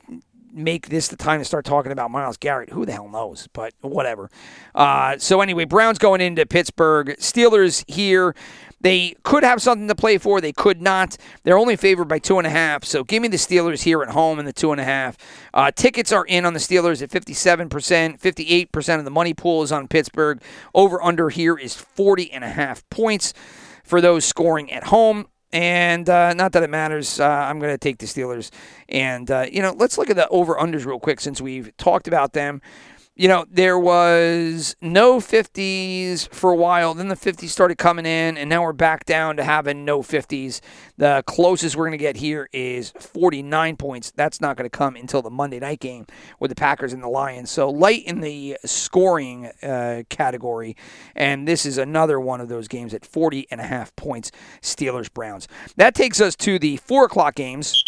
[0.52, 2.72] make this the time to start talking about Myles Garrett.
[2.72, 3.48] Who the hell knows?
[3.54, 4.30] But whatever.
[4.74, 7.16] Uh, so anyway, Browns going into Pittsburgh.
[7.20, 8.36] Steelers here.
[8.82, 10.40] They could have something to play for.
[10.40, 11.18] They could not.
[11.44, 12.84] They're only favored by two and a half.
[12.86, 15.18] So give me the Steelers here at home in the two and a half.
[15.54, 17.70] Uh, tickets are in on the Steelers at 57%.
[18.20, 20.42] 58% of the money pool is on Pittsburgh.
[20.74, 23.34] Over under here is 40 and a half points
[23.84, 25.28] for those scoring at home.
[25.52, 27.20] And uh, not that it matters.
[27.20, 28.52] Uh, I'm going to take the Steelers.
[28.88, 32.08] And, uh, you know, let's look at the over unders real quick since we've talked
[32.08, 32.62] about them
[33.20, 36.94] you know, there was no 50s for a while.
[36.94, 40.62] Then the 50s started coming in, and now we're back down to having no 50s.
[40.96, 44.12] The closest we're going to get here is 49 points.
[44.12, 46.06] That's not going to come until the Monday night game
[46.40, 47.50] with the Packers and the Lions.
[47.52, 50.78] So light in the scoring uh, category,
[51.14, 54.32] and this is another one of those games at 40 and a half points.
[54.62, 55.50] Steelers Browns.
[55.76, 57.84] That takes us to the four o'clock games.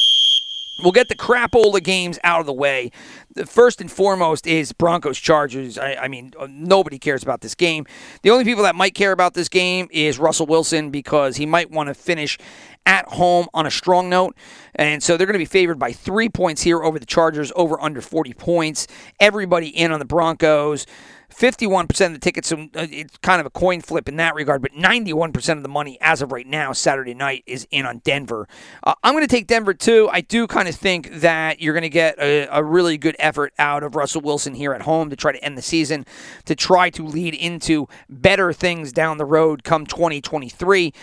[0.84, 2.92] We'll get the crapola games out of the way.
[3.34, 5.78] The first and foremost is Broncos Chargers.
[5.78, 7.86] I, I, mean, uh, nobody cares about this game.
[8.24, 11.72] The only people that might care about this game is Russell Wilson because he might
[11.72, 12.38] want to finish
[12.86, 14.36] at home on a strong note.
[14.76, 17.80] And so they're going to be favored by three points here over the Chargers, over
[17.80, 18.88] under 40 points.
[19.20, 20.86] Everybody in on the Broncos.
[21.32, 24.62] 51% of the tickets, so uh, it's kind of a coin flip in that regard,
[24.62, 28.48] but 91% of the money as of right now, Saturday night, is in on Denver.
[28.84, 30.10] Uh, I'm going to take Denver too.
[30.12, 33.54] I do kind of think that you're going to get a, a, really good effort
[33.58, 36.06] out of Russell Wilson here at home to try to end the season,
[36.46, 40.94] to try to lead into better things down the road come 2023.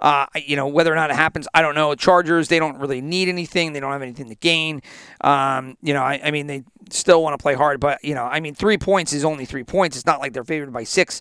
[0.00, 1.94] Uh, you know, whether or not it happens, I don't know.
[1.96, 3.72] Chargers, they don't really need anything.
[3.72, 4.80] They don't have anything to gain.
[5.22, 8.24] Um, you know, I, I mean, they still want to play hard, but, you know,
[8.24, 9.96] I mean, three points is only three points.
[9.96, 11.20] It's not like they're favored by six.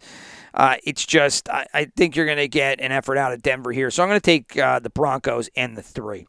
[0.53, 3.71] Uh, it's just, I, I, think you're going to get an effort out of Denver
[3.71, 3.91] here.
[3.91, 6.25] So I'm going to take uh, the Broncos and the three.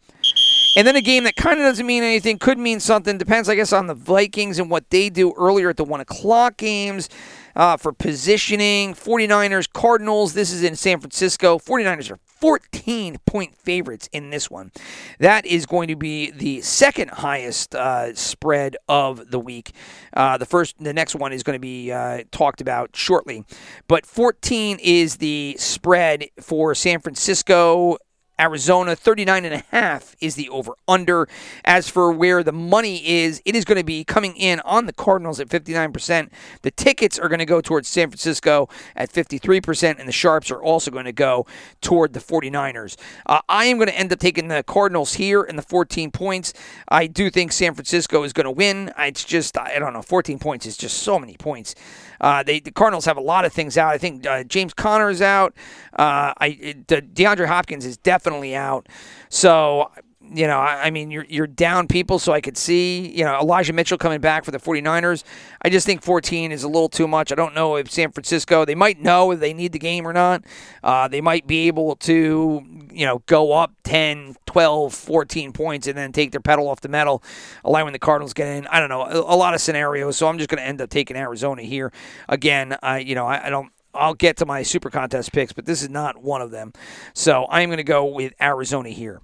[0.78, 3.18] And then a game that kind of doesn't mean anything, could mean something.
[3.18, 6.56] Depends, I guess, on the Vikings and what they do earlier at the 1 o'clock
[6.56, 7.08] games
[7.56, 8.94] uh, for positioning.
[8.94, 10.34] 49ers, Cardinals.
[10.34, 11.58] This is in San Francisco.
[11.58, 14.70] 49ers are 14 point favorites in this one.
[15.18, 19.72] That is going to be the second highest uh, spread of the week.
[20.12, 23.44] Uh, the first, the next one is going to be uh, talked about shortly.
[23.88, 27.98] But 14 is the spread for San Francisco
[28.40, 31.28] Arizona 39 and a half is the over under.
[31.64, 34.92] As for where the money is, it is going to be coming in on the
[34.92, 36.30] Cardinals at 59%.
[36.62, 40.62] The tickets are going to go towards San Francisco at 53% and the sharps are
[40.62, 41.46] also going to go
[41.80, 42.96] toward the 49ers.
[43.26, 46.52] Uh, I am going to end up taking the Cardinals here and the 14 points.
[46.88, 48.92] I do think San Francisco is going to win.
[48.98, 51.74] It's just I don't know, 14 points is just so many points.
[52.20, 53.92] Uh, they, the Cardinals have a lot of things out.
[53.92, 55.54] I think uh, James Conner is out.
[55.92, 56.50] Uh, I
[56.88, 58.88] DeAndre Hopkins is definitely out.
[59.28, 59.90] So
[60.32, 63.72] you know, I, mean, you're, you're down people, so I could see, you know, Elijah
[63.72, 65.24] Mitchell coming back for the 49ers.
[65.62, 67.32] I just think 14 is a little too much.
[67.32, 70.12] I don't know if San Francisco, they might know if they need the game or
[70.12, 70.44] not.
[70.82, 72.62] Uh, they might be able to,
[72.92, 76.88] you know, go up 10, 12, 14 points and then take their pedal off the
[76.88, 77.22] metal,
[77.64, 78.66] allowing the Cardinals get in.
[78.68, 80.16] I don't know, a, a lot of scenarios.
[80.16, 81.92] So I'm just going to end up taking Arizona here.
[82.28, 83.72] Again, I, you know, I, I don't.
[83.94, 86.72] I'll get to my super contest picks, but this is not one of them.
[87.14, 89.20] So I'm going to go with Arizona here.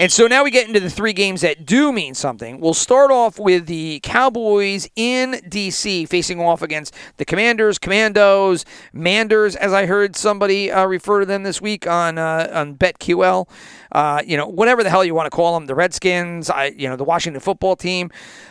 [0.00, 2.58] And so now we get into the three games that do mean something.
[2.58, 6.06] We'll start off with the Cowboys in D.C.
[6.06, 11.42] facing off against the Commanders, Commandos, Manders, as I heard somebody uh, refer to them
[11.42, 13.46] this week on uh, on BetQL.
[13.92, 16.88] Uh, you know, whatever the hell you want to call them, the Redskins, I, you
[16.88, 18.10] know, the Washington football team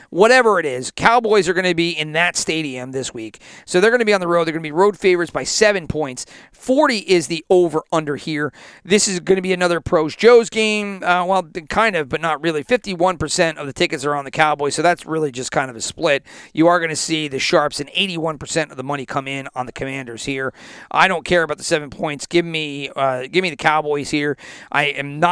[0.10, 3.42] whatever it is, Cowboys are going to be in that stadium this week.
[3.66, 4.46] So they're going to be on the road.
[4.46, 6.26] They're going to be road favorites by seven points.
[6.52, 8.52] 40 is the over under here.
[8.84, 11.04] This is going to be another Pros Joe's game.
[11.04, 12.64] Uh, well, kind of, but not really.
[12.64, 15.82] 51% of the tickets are on the Cowboys, so that's really just kind of a
[15.82, 16.24] split.
[16.54, 19.66] You are going to see the Sharps and 81% of the money come in on
[19.66, 20.54] the Commanders here.
[20.92, 22.26] I don't care about the seven points.
[22.26, 24.38] Give me, uh, give me the Cowboys here.
[24.72, 25.29] I am not,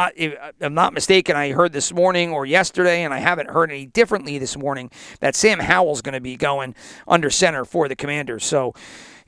[0.60, 1.36] I'm not mistaken.
[1.36, 4.90] I heard this morning or yesterday, and I haven't heard any differently this morning morning
[5.20, 6.74] that Sam Howell's going to be going
[7.06, 8.44] under center for the Commanders.
[8.44, 8.74] So,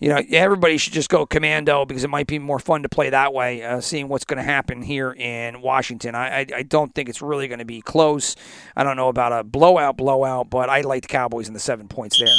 [0.00, 3.10] you know, everybody should just go commando because it might be more fun to play
[3.10, 6.14] that way, uh, seeing what's going to happen here in Washington.
[6.14, 8.34] I, I, I don't think it's really going to be close.
[8.74, 11.86] I don't know about a blowout, blowout, but I like the Cowboys in the seven
[11.86, 12.34] points there.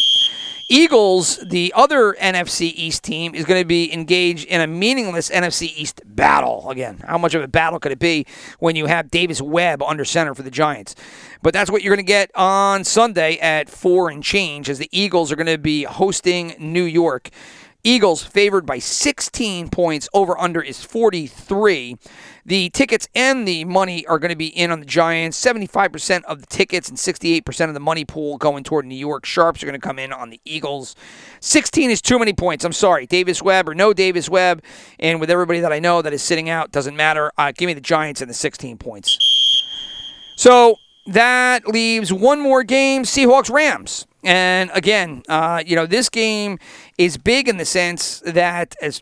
[0.71, 5.63] Eagles, the other NFC East team, is going to be engaged in a meaningless NFC
[5.75, 6.69] East battle.
[6.69, 8.25] Again, how much of a battle could it be
[8.59, 10.95] when you have Davis Webb under center for the Giants?
[11.41, 14.89] But that's what you're going to get on Sunday at 4 and change as the
[14.91, 17.29] Eagles are going to be hosting New York.
[17.83, 20.07] Eagles favored by 16 points.
[20.13, 21.97] Over under is 43.
[22.45, 25.43] The tickets and the money are going to be in on the Giants.
[25.43, 29.25] 75% of the tickets and 68% of the money pool going toward New York.
[29.25, 30.95] Sharps are going to come in on the Eagles.
[31.39, 32.63] 16 is too many points.
[32.63, 33.07] I'm sorry.
[33.07, 34.63] Davis Webb or no Davis Webb.
[34.99, 37.31] And with everybody that I know that is sitting out, doesn't matter.
[37.37, 39.17] Uh, give me the Giants and the 16 points.
[40.35, 40.77] So
[41.07, 44.05] that leaves one more game Seahawks Rams.
[44.23, 46.59] And again, uh, you know, this game
[46.97, 49.01] is big in the sense that as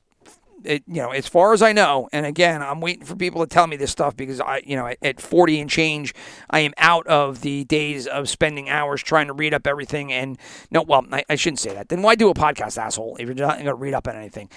[0.63, 3.48] it, you know, as far as I know, and again, I'm waiting for people to
[3.48, 6.13] tell me this stuff because I, you know, at, at 40 and change,
[6.50, 10.12] I am out of the days of spending hours trying to read up everything.
[10.12, 10.38] And
[10.72, 11.89] no, well, I, I shouldn't say that.
[11.89, 13.17] Then why do a podcast, asshole?
[13.19, 14.50] If you're not going to read up on anything,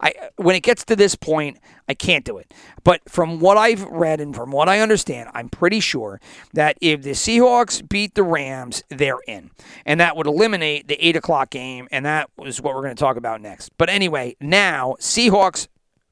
[0.00, 2.54] I when it gets to this point, I can't do it.
[2.84, 6.20] But from what I've read and from what I understand, I'm pretty sure
[6.54, 9.50] that if the Seahawks beat the Rams, they're in,
[9.84, 13.00] and that would eliminate the eight o'clock game, and that was what we're going to
[13.00, 13.70] talk about next.
[13.76, 15.49] But anyway, now Seahawks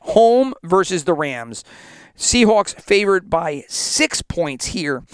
[0.01, 1.65] home versus the Rams.
[2.17, 5.05] Seahawks favored by six points here.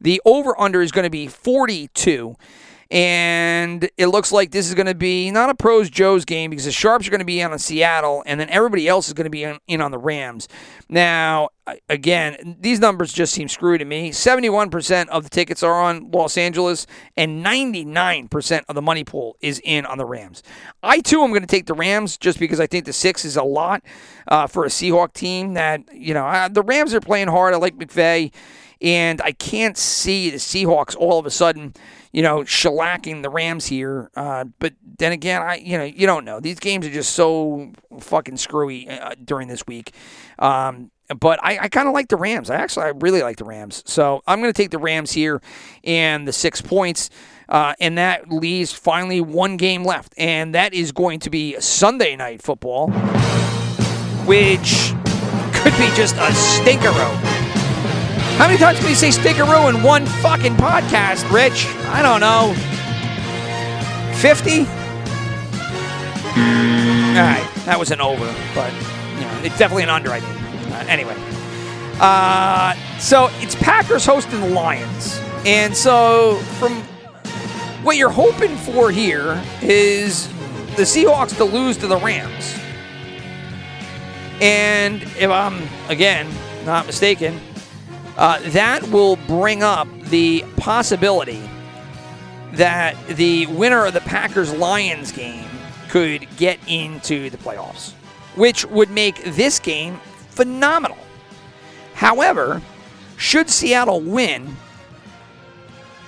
[0.00, 2.36] The over under is going to be 42.
[2.90, 6.66] And it looks like this is going to be not a pros Joe's game because
[6.66, 9.24] the Sharps are going to be in on Seattle, and then everybody else is going
[9.24, 10.48] to be in, in on the Rams.
[10.88, 11.48] Now,
[11.88, 14.10] again, these numbers just seem screwy to me.
[14.10, 19.60] 71% of the tickets are on Los Angeles, and 99% of the money pool is
[19.64, 20.42] in on the Rams.
[20.82, 23.36] I, too, am going to take the Rams just because I think the six is
[23.36, 23.82] a lot
[24.28, 27.54] uh, for a Seahawk team that, you know, the Rams are playing hard.
[27.54, 28.32] I like McVay,
[28.80, 31.74] and I can't see the Seahawks all of a sudden
[32.14, 34.08] you know, shellacking the Rams here.
[34.14, 36.38] Uh, but then again, I you know you don't know.
[36.38, 39.92] These games are just so fucking screwy uh, during this week.
[40.38, 42.50] Um, but I, I kind of like the Rams.
[42.50, 43.82] I actually I really like the Rams.
[43.84, 45.42] So I'm going to take the Rams here
[45.82, 47.10] and the six points.
[47.48, 52.16] Uh, and that leaves finally one game left, and that is going to be Sunday
[52.16, 52.90] night football,
[54.24, 54.94] which
[55.52, 56.92] could be just a stinker
[58.36, 61.66] how many times can you say stickeroo in one fucking podcast, Rich?
[61.88, 62.52] I don't know.
[64.18, 64.60] 50?
[67.14, 68.72] All right, that was an over, but
[69.14, 70.72] you know, it's definitely an under, I think.
[70.72, 71.14] Uh, anyway.
[72.00, 75.20] Uh, so it's Packers hosting the Lions.
[75.46, 76.82] And so from
[77.84, 80.26] what you're hoping for here is
[80.76, 82.58] the Seahawks to lose to the Rams.
[84.40, 86.28] And if I'm, again,
[86.64, 87.38] not mistaken,
[88.16, 91.42] uh, that will bring up the possibility
[92.52, 95.48] that the winner of the Packers Lions game
[95.88, 97.92] could get into the playoffs,
[98.36, 99.96] which would make this game
[100.30, 100.98] phenomenal.
[101.94, 102.62] However,
[103.16, 104.56] should Seattle win,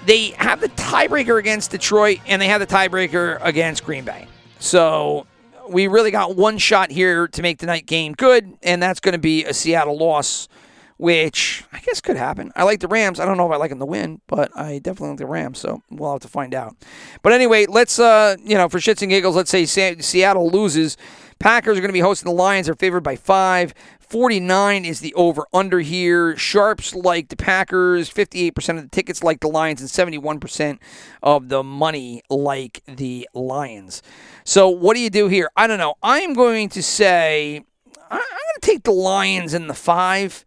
[0.04, 4.28] they have the tiebreaker against Detroit and they have the tiebreaker against Green Bay.
[4.58, 5.26] So
[5.68, 9.12] we really got one shot here to make the night game good, and that's going
[9.12, 10.48] to be a Seattle loss
[10.98, 12.52] which I guess could happen.
[12.56, 13.20] I like the Rams.
[13.20, 15.58] I don't know if I like them to win, but I definitely like the Rams,
[15.58, 16.76] so we'll have to find out.
[17.22, 20.96] But anyway, let's, uh, you know, for shits and giggles, let's say Seattle loses.
[21.38, 22.66] Packers are going to be hosting the Lions.
[22.66, 23.74] They're favored by five.
[24.00, 26.36] 49 is the over under here.
[26.36, 30.78] Sharps like the Packers, 58% of the tickets like the Lions, and 71%
[31.22, 34.02] of the money like the Lions.
[34.44, 35.50] So, what do you do here?
[35.56, 35.96] I don't know.
[36.02, 37.64] I'm going to say
[38.10, 40.44] I'm going to take the Lions in the five.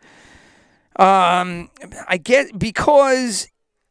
[0.99, 1.69] Um,
[2.09, 3.47] I get because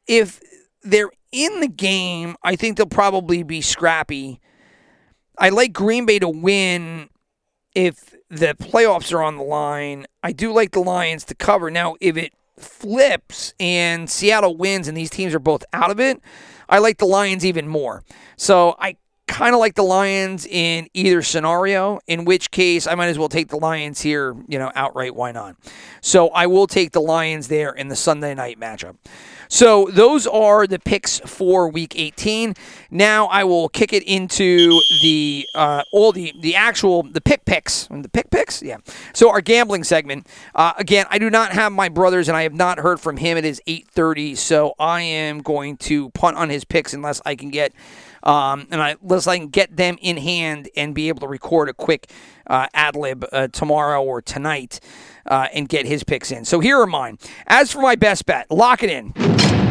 [0.06, 0.40] if
[0.82, 4.40] they're in the game, I think they'll probably be scrappy.
[5.38, 7.08] I like Green Bay to win
[7.74, 10.06] if the playoffs are on the line.
[10.22, 11.70] I do like the Lions to cover.
[11.70, 16.20] Now, if it flips and Seattle wins and these teams are both out of it,
[16.68, 18.04] I like the Lions even more.
[18.36, 18.96] So I
[19.28, 23.28] kind of like the Lions in either scenario, in which case I might as well
[23.28, 25.14] take the Lions here, you know, outright.
[25.14, 25.56] Why not?
[26.00, 28.96] So I will take the Lions there in the Sunday night matchup.
[29.48, 32.54] So those are the picks for Week 18.
[32.90, 37.86] Now I will kick it into the uh, all the the actual the pick picks
[37.86, 38.62] the pick picks.
[38.62, 38.78] Yeah.
[39.14, 40.26] So our gambling segment.
[40.54, 43.38] Uh, again, I do not have my brothers, and I have not heard from him.
[43.38, 47.50] It is 8:30, so I am going to punt on his picks unless I can
[47.50, 47.72] get
[48.22, 51.68] um, and I, unless I can get them in hand and be able to record
[51.68, 52.11] a quick
[52.46, 54.81] uh, ad lib uh, tomorrow or tonight
[55.26, 56.44] uh, and get his picks in.
[56.44, 57.18] So here are mine.
[57.46, 59.12] As for my best bet, lock it in.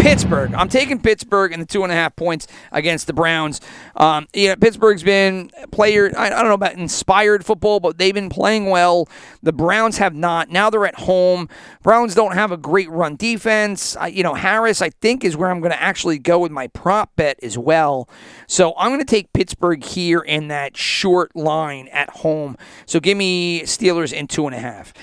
[0.07, 0.53] Pittsburgh.
[0.53, 3.59] I'm taking Pittsburgh and the two and a half points against the Browns.
[3.97, 6.13] Um, yeah, Pittsburgh's been player.
[6.17, 9.09] I, I don't know about inspired football, but they've been playing well.
[9.43, 10.49] The Browns have not.
[10.49, 11.49] Now they're at home.
[11.83, 13.97] Browns don't have a great run defense.
[13.97, 16.67] I, you know, Harris, I think, is where I'm going to actually go with my
[16.67, 18.07] prop bet as well.
[18.47, 22.55] So I'm going to take Pittsburgh here in that short line at home.
[22.85, 24.93] So give me Steelers in two and a half.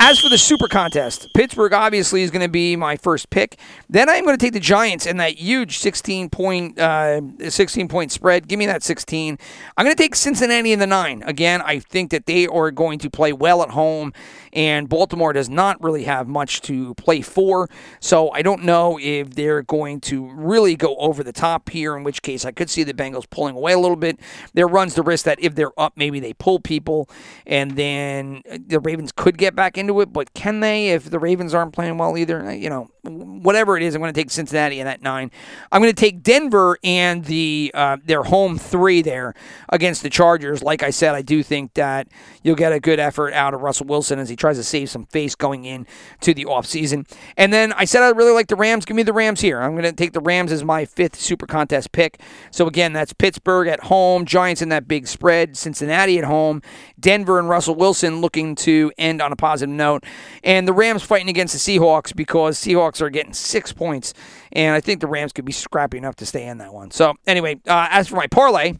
[0.00, 3.58] As for the super contest, Pittsburgh obviously is going to be my first pick.
[3.90, 8.12] Then I'm going to take the Giants in that huge 16 point, uh, 16 point
[8.12, 8.46] spread.
[8.46, 9.36] Give me that 16.
[9.76, 11.24] I'm going to take Cincinnati in the nine.
[11.26, 14.12] Again, I think that they are going to play well at home,
[14.52, 17.68] and Baltimore does not really have much to play for.
[17.98, 21.96] So I don't know if they're going to really go over the top here.
[21.96, 24.20] In which case, I could see the Bengals pulling away a little bit.
[24.54, 27.10] There runs the risk that if they're up, maybe they pull people,
[27.44, 31.54] and then the Ravens could get back into it, but can they if the Ravens
[31.54, 32.52] aren't playing well either?
[32.52, 35.30] You know, whatever it is, I'm going to take Cincinnati in that nine.
[35.72, 39.34] I'm going to take Denver and the uh, their home three there
[39.68, 40.62] against the Chargers.
[40.62, 42.08] Like I said, I do think that
[42.42, 45.06] you'll get a good effort out of Russell Wilson as he tries to save some
[45.06, 45.86] face going in
[46.20, 47.10] to the offseason.
[47.36, 48.84] And then I said I really like the Rams.
[48.84, 49.60] Give me the Rams here.
[49.60, 52.20] I'm going to take the Rams as my fifth Super Contest pick.
[52.50, 56.62] So again, that's Pittsburgh at home, Giants in that big spread, Cincinnati at home,
[56.98, 60.04] Denver and Russell Wilson looking to end on a positive note.
[60.42, 64.14] And the Rams fighting against the Seahawks because Seahawks are getting six points.
[64.52, 66.90] And I think the Rams could be scrappy enough to stay in that one.
[66.90, 68.74] So, anyway, uh, as for my parlay,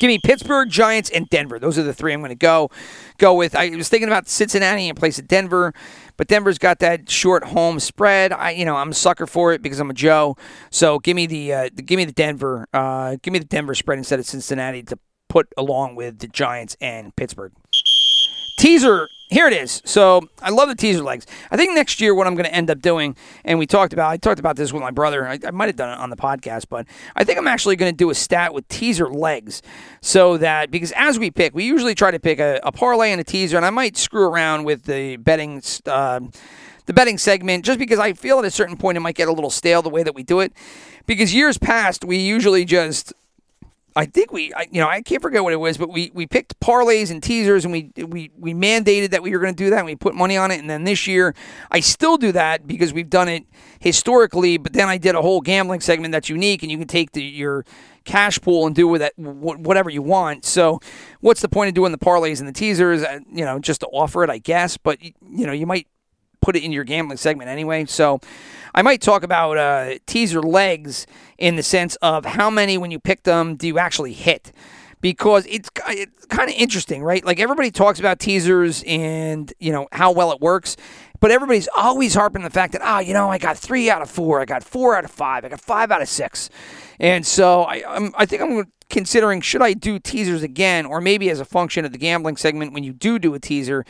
[0.00, 1.58] Give me Pittsburgh, Giants, and Denver.
[1.58, 2.70] Those are the three I'm going to go
[3.18, 3.54] go with.
[3.54, 5.72] I was thinking about Cincinnati in place of Denver,
[6.16, 8.32] but Denver's got that short home spread.
[8.32, 10.36] I, you know, I'm a sucker for it because I'm a Joe.
[10.70, 13.98] So give me the, uh, give me the Denver, uh, give me the Denver spread
[13.98, 14.98] instead of Cincinnati to
[15.28, 17.52] put along with the Giants and Pittsburgh.
[18.56, 19.82] Teaser here it is.
[19.84, 21.26] So I love the teaser legs.
[21.50, 24.10] I think next year what I'm going to end up doing, and we talked about,
[24.10, 25.26] I talked about this with my brother.
[25.26, 26.86] I, I might have done it on the podcast, but
[27.16, 29.60] I think I'm actually going to do a stat with teaser legs,
[30.00, 33.20] so that because as we pick, we usually try to pick a, a parlay and
[33.20, 35.62] a teaser, and I might screw around with the betting.
[35.84, 36.20] Uh,
[36.86, 39.32] the betting segment, just because I feel at a certain point it might get a
[39.32, 40.52] little stale the way that we do it.
[41.06, 43.14] Because years past, we usually just
[43.96, 46.26] I think we, I, you know, I can't forget what it was, but we, we
[46.26, 49.70] picked parlays and teasers, and we we we mandated that we were going to do
[49.70, 50.58] that, and we put money on it.
[50.58, 51.34] And then this year,
[51.70, 53.44] I still do that because we've done it
[53.78, 54.56] historically.
[54.56, 57.22] But then I did a whole gambling segment that's unique, and you can take the,
[57.22, 57.64] your
[58.04, 60.44] cash pool and do with it whatever you want.
[60.44, 60.80] So,
[61.20, 63.02] what's the point of doing the parlays and the teasers?
[63.02, 64.76] Uh, you know, just to offer it, I guess.
[64.76, 65.86] But you know, you might
[66.44, 67.86] put it in your gambling segment anyway.
[67.86, 68.20] So
[68.74, 71.06] I might talk about uh, teaser legs
[71.38, 74.52] in the sense of how many, when you pick them, do you actually hit?
[75.00, 77.24] Because it's, it's kind of interesting, right?
[77.24, 80.76] Like everybody talks about teasers and, you know, how well it works.
[81.20, 84.02] But everybody's always harping the fact that, ah, oh, you know, I got three out
[84.02, 86.50] of four, I got four out of five, I got five out of six.
[86.98, 91.30] And so I, I'm, I think I'm considering should I do teasers again, or maybe
[91.30, 93.84] as a function of the gambling segment when you do do a teaser,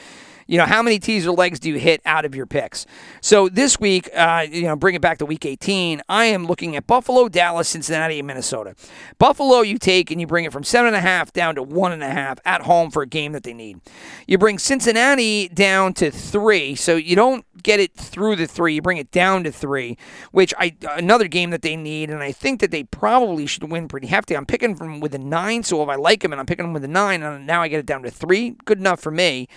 [0.47, 2.87] you know, how many teaser legs do you hit out of your picks?
[3.21, 6.77] So this week, uh, you know, bring it back to week 18, I am looking
[6.77, 8.75] at Buffalo, Dallas, Cincinnati, and Minnesota.
[9.19, 11.93] Buffalo, you take and you bring it from seven and a half down to one
[11.93, 13.81] and a half at home for a game that they need.
[14.27, 18.75] You bring Cincinnati down to three, so you don't get it through the three.
[18.75, 19.97] You bring it down to three,
[20.33, 23.89] which I another game that they need, and I think that they probably should win
[23.89, 24.37] pretty hefty.
[24.37, 26.73] I'm picking from with a nine, so if I like them and I'm picking them
[26.73, 29.49] with a nine, and now I get it down to three, good enough for me.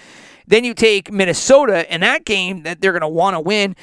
[0.48, 3.76] Then you take Minnesota in that game that they're going to want to win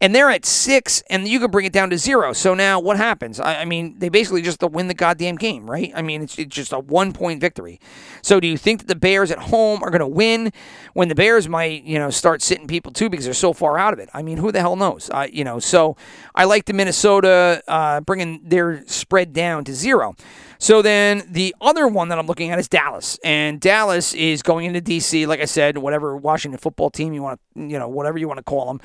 [0.00, 2.32] and they're at six, and you can bring it down to zero.
[2.32, 3.38] So now what happens?
[3.38, 5.92] I, I mean, they basically just win the goddamn game, right?
[5.94, 7.78] I mean, it's, it's just a one point victory.
[8.22, 10.52] So do you think that the Bears at home are going to win
[10.94, 13.92] when the Bears might, you know, start sitting people too because they're so far out
[13.92, 14.08] of it?
[14.14, 15.10] I mean, who the hell knows?
[15.10, 15.96] Uh, you know, so
[16.34, 20.16] I like the Minnesota uh, bringing their spread down to zero.
[20.58, 24.66] So then the other one that I'm looking at is Dallas, and Dallas is going
[24.66, 28.28] into DC, like I said, whatever Washington football team you want you know, whatever you
[28.28, 28.80] want to call them,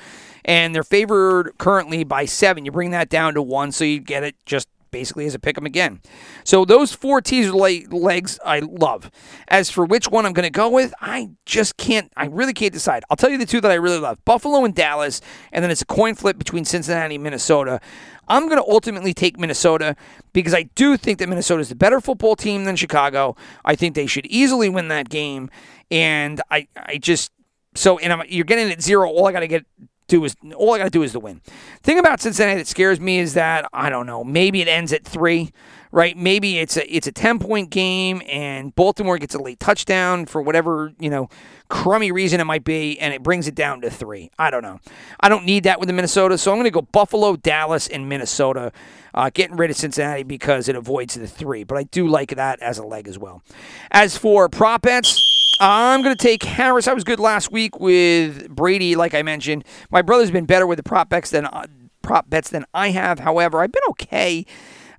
[0.46, 2.64] and they're favored currently by seven.
[2.64, 5.58] You bring that down to one, so you get it just basically as a pick
[5.58, 6.00] 'em again.
[6.44, 9.10] So those four teaser legs I love.
[9.48, 12.10] As for which one I'm going to go with, I just can't.
[12.16, 13.04] I really can't decide.
[13.10, 15.20] I'll tell you the two that I really love: Buffalo and Dallas,
[15.52, 17.80] and then it's a coin flip between Cincinnati and Minnesota.
[18.28, 19.96] I'm going to ultimately take Minnesota
[20.32, 23.36] because I do think that Minnesota is the better football team than Chicago.
[23.64, 25.50] I think they should easily win that game,
[25.90, 27.32] and I I just
[27.74, 29.08] so and I'm, you're getting at zero.
[29.08, 29.66] All I got to get
[30.06, 31.40] do is all I got to do is to win.
[31.82, 34.24] Thing about Cincinnati that scares me is that I don't know.
[34.24, 35.52] Maybe it ends at three,
[35.90, 36.16] right?
[36.16, 40.40] Maybe it's a it's a ten point game and Baltimore gets a late touchdown for
[40.42, 41.28] whatever you know
[41.68, 44.30] crummy reason it might be, and it brings it down to three.
[44.38, 44.80] I don't know.
[45.20, 48.08] I don't need that with the Minnesota, so I'm going to go Buffalo, Dallas, and
[48.08, 48.72] Minnesota.
[49.14, 52.60] Uh, getting rid of Cincinnati because it avoids the three, but I do like that
[52.60, 53.42] as a leg as well.
[53.90, 56.86] As for prop bets, I'm going to take Harris.
[56.86, 59.64] I was good last week with Brady, like I mentioned.
[59.90, 61.66] My brother's been better with the prop bets than uh,
[62.02, 63.20] prop bets than I have.
[63.20, 64.44] However, I've been okay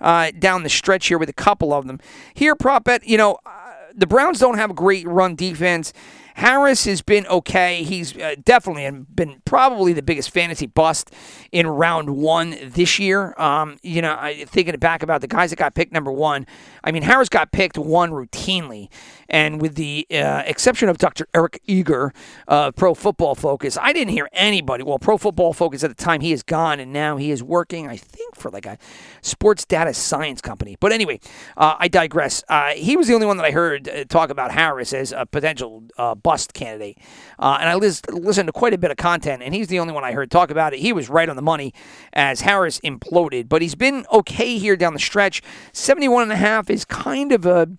[0.01, 1.99] uh, down the stretch here with a couple of them.
[2.33, 3.49] Here, prop bet, you know, uh,
[3.93, 5.93] the Browns don't have a great run defense.
[6.37, 7.81] Harris has been okay.
[7.81, 11.11] He's uh, definitely been probably the biggest fantasy bust
[11.51, 13.33] in round one this year.
[13.39, 16.45] Um, you know, I, thinking back about the guys that got picked number one,
[16.83, 18.89] I mean, Harris got picked one routinely.
[19.29, 21.27] And with the uh, exception of Dr.
[21.33, 22.13] Eric Eager,
[22.47, 24.83] uh, Pro Football Focus, I didn't hear anybody.
[24.83, 27.87] Well, Pro Football Focus at the time, he is gone, and now he is working,
[27.87, 28.77] I think, for like a
[29.21, 30.77] sports data science company.
[30.79, 31.19] But anyway,
[31.57, 32.43] uh, I digress.
[32.47, 35.25] Uh, he was the only one that I heard uh, talk about Harris as a
[35.25, 36.97] potential uh, bust candidate.
[37.39, 40.03] and I lis- listened to quite a bit of content, and he's the only one
[40.03, 40.79] I heard talk about it.
[40.79, 41.73] He was right on the money
[42.13, 45.41] as Harris imploded, but he's been okay here down the stretch.
[45.73, 47.69] 71 and a half is kind of a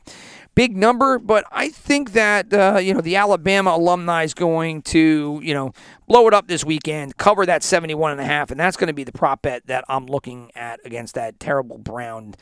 [0.59, 5.39] big number, but I think that uh, you know the Alabama alumni is going to
[5.41, 5.73] you know
[6.09, 8.93] blow it up this weekend, cover that 71 and a half, and that's going to
[8.93, 12.35] be the prop bet that I'm looking at against that terrible Brown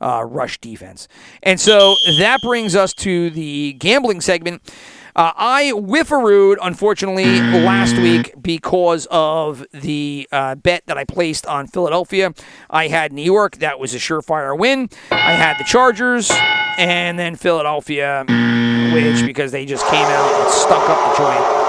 [0.00, 1.08] uh, rush defense.
[1.42, 4.62] And so that brings us to the gambling segment.
[5.16, 11.66] Uh, I whifferooed, unfortunately, last week because of the uh, bet that I placed on
[11.66, 12.34] Philadelphia.
[12.70, 13.56] I had New York.
[13.56, 14.90] That was a surefire win.
[15.10, 16.30] I had the Chargers
[16.78, 18.24] and then Philadelphia,
[18.92, 21.64] which, because they just came out and stuck up the joint.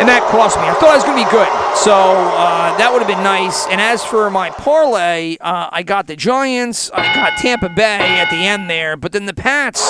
[0.00, 0.66] And that cost me.
[0.66, 1.46] I thought I was going to be good.
[1.78, 3.66] So uh, that would have been nice.
[3.70, 6.90] And as for my parlay, uh, I got the Giants.
[6.90, 8.96] I got Tampa Bay at the end there.
[8.96, 9.86] But then the Pats,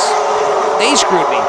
[0.77, 1.41] they screwed me.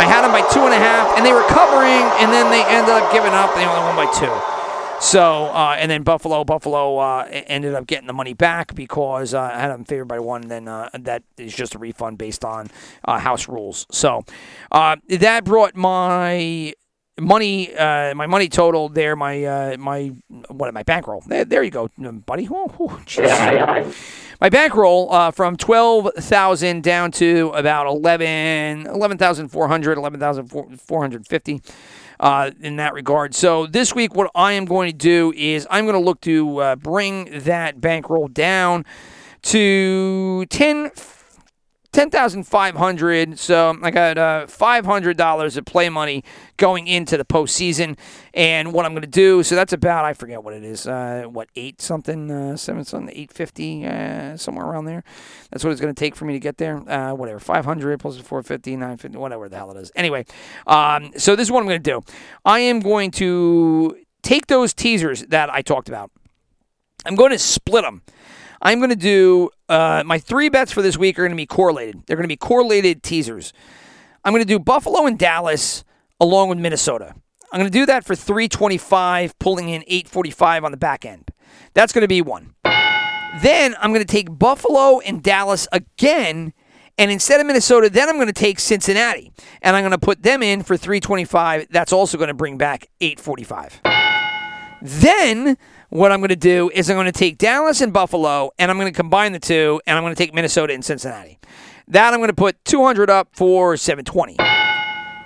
[0.00, 2.64] I had them by two and a half, and they were covering, and then they
[2.64, 3.52] ended up giving up.
[3.54, 4.61] They only won by two.
[5.02, 9.40] So, uh, and then Buffalo, Buffalo uh, ended up getting the money back because uh,
[9.40, 10.42] I had them favored by one.
[10.42, 12.68] Then uh, that is just a refund based on
[13.04, 13.84] uh, house rules.
[13.90, 14.24] So
[14.70, 16.72] uh, that brought my
[17.20, 20.12] money, my money total there, my my
[20.48, 21.24] what my bankroll.
[21.26, 22.48] There, there you go, buddy.
[22.48, 23.92] Oh, oh,
[24.40, 31.62] my bankroll uh, from 12,000 down to about 11, 11,400, 11,450
[32.22, 33.34] uh, in that regard.
[33.34, 36.58] So this week, what I am going to do is I'm going to look to
[36.58, 38.86] uh, bring that bankroll down
[39.42, 40.90] to 10 ten
[41.92, 43.38] thousand five hundred.
[43.38, 46.24] So I got uh, five hundred dollars of play money
[46.56, 47.98] going into the postseason.
[48.34, 51.24] And what I'm going to do, so that's about I forget what it is, uh,
[51.28, 55.04] what eight something, uh, seven something, eight fifty, uh, somewhere around there.
[55.50, 56.76] That's what it's going to take for me to get there.
[56.90, 59.92] Uh, whatever, five hundred plus four fifty, nine fifty, whatever the hell it is.
[59.94, 60.24] Anyway,
[60.66, 62.00] um, so this is what I'm going to do.
[62.44, 66.10] I am going to take those teasers that I talked about.
[67.04, 68.02] I'm going to split them.
[68.62, 71.46] I'm going to do uh, my three bets for this week are going to be
[71.46, 72.04] correlated.
[72.06, 73.52] They're going to be correlated teasers.
[74.24, 75.82] I'm going to do Buffalo and Dallas
[76.20, 77.14] along with Minnesota.
[77.52, 81.28] I'm going to do that for 325, pulling in 845 on the back end.
[81.74, 82.54] That's going to be one.
[83.42, 86.52] Then I'm going to take Buffalo and Dallas again.
[86.96, 89.32] And instead of Minnesota, then I'm going to take Cincinnati.
[89.60, 91.66] And I'm going to put them in for 325.
[91.70, 93.80] That's also going to bring back 845.
[94.82, 95.56] Then
[95.92, 98.78] what I'm going to do is I'm going to take Dallas and Buffalo, and I'm
[98.78, 101.38] going to combine the two, and I'm going to take Minnesota and Cincinnati.
[101.86, 104.36] That I'm going to put 200 up for 720.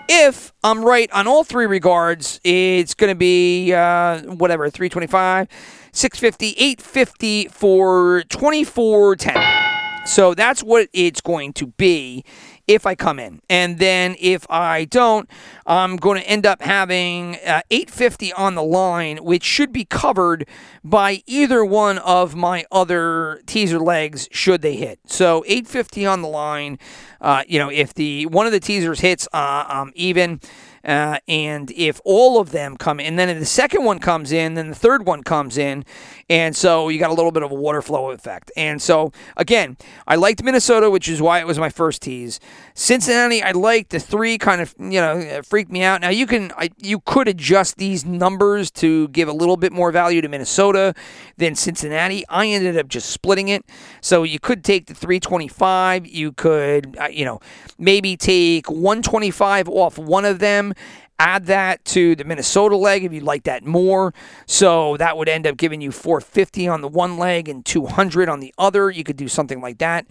[0.08, 5.46] If I'm right on all three regards, it's going to be uh, whatever 325,
[5.92, 10.04] 650, 850 for 2410.
[10.04, 12.24] So that's what it's going to be
[12.66, 13.40] if I come in.
[13.48, 15.28] And then if I don't,
[15.66, 20.48] I'm going to end up having uh, 850 on the line, which should be covered
[20.82, 24.98] by either one of my other teaser legs should they hit.
[25.06, 26.78] So 850 on the line.
[27.20, 30.40] Uh, you know, if the one of the teasers hits, uh, I'm even.
[30.86, 34.68] Uh, and if all of them come in, then the second one comes in, then
[34.68, 35.84] the third one comes in.
[36.30, 38.52] And so you got a little bit of a water flow effect.
[38.56, 39.76] And so, again,
[40.06, 42.38] I liked Minnesota, which is why it was my first tease.
[42.74, 46.00] Cincinnati, I liked the three kind of, you know, freaked me out.
[46.00, 49.90] Now, you can, I, you could adjust these numbers to give a little bit more
[49.90, 50.94] value to Minnesota
[51.36, 52.24] than Cincinnati.
[52.28, 53.64] I ended up just splitting it.
[54.00, 56.06] So you could take the 325.
[56.06, 57.40] You could, uh, you know,
[57.76, 60.74] maybe take 125 off one of them
[61.18, 64.12] add that to the Minnesota leg if you'd like that more.
[64.46, 68.40] So that would end up giving you 450 on the one leg and 200 on
[68.40, 68.90] the other.
[68.90, 70.06] You could do something like that.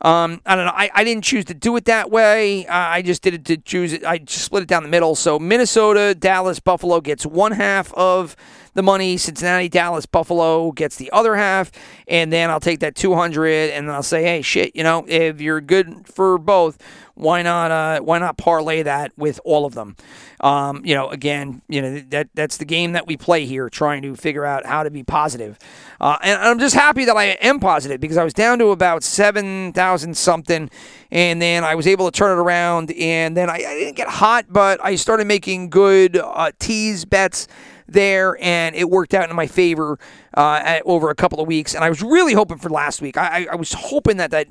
[0.00, 0.72] Um, I don't know.
[0.74, 2.66] I, I didn't choose to do it that way.
[2.66, 4.04] Uh, I just did it to choose it.
[4.04, 5.14] I just split it down the middle.
[5.14, 8.36] So Minnesota, Dallas, Buffalo gets one half of
[8.76, 9.16] the money.
[9.16, 11.72] Cincinnati, Dallas, Buffalo gets the other half.
[12.06, 15.40] And then I'll take that 200 and then I'll say, hey, shit, you know, if
[15.40, 16.78] you're good for both,
[17.16, 19.96] why not uh, why not parlay that with all of them?
[20.40, 24.02] Um, you know, again, you know that that's the game that we play here, trying
[24.02, 25.58] to figure out how to be positive.
[25.98, 29.02] Uh, and I'm just happy that I am positive because I was down to about
[29.02, 30.68] seven thousand something,
[31.10, 34.08] and then I was able to turn it around, and then I, I didn't get
[34.08, 37.48] hot, but I started making good uh, tease bets
[37.88, 39.98] there, and it worked out in my favor
[40.36, 41.74] uh, at, over a couple of weeks.
[41.74, 43.16] And I was really hoping for last week.
[43.16, 44.48] I, I, I was hoping that that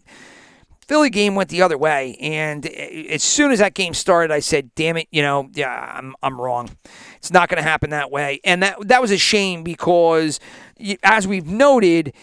[0.87, 4.69] Philly game went the other way, and as soon as that game started, I said,
[4.75, 6.69] "Damn it, you know, yeah, I'm I'm wrong.
[7.15, 10.39] It's not going to happen that way." And that that was a shame because,
[11.01, 12.13] as we've noted,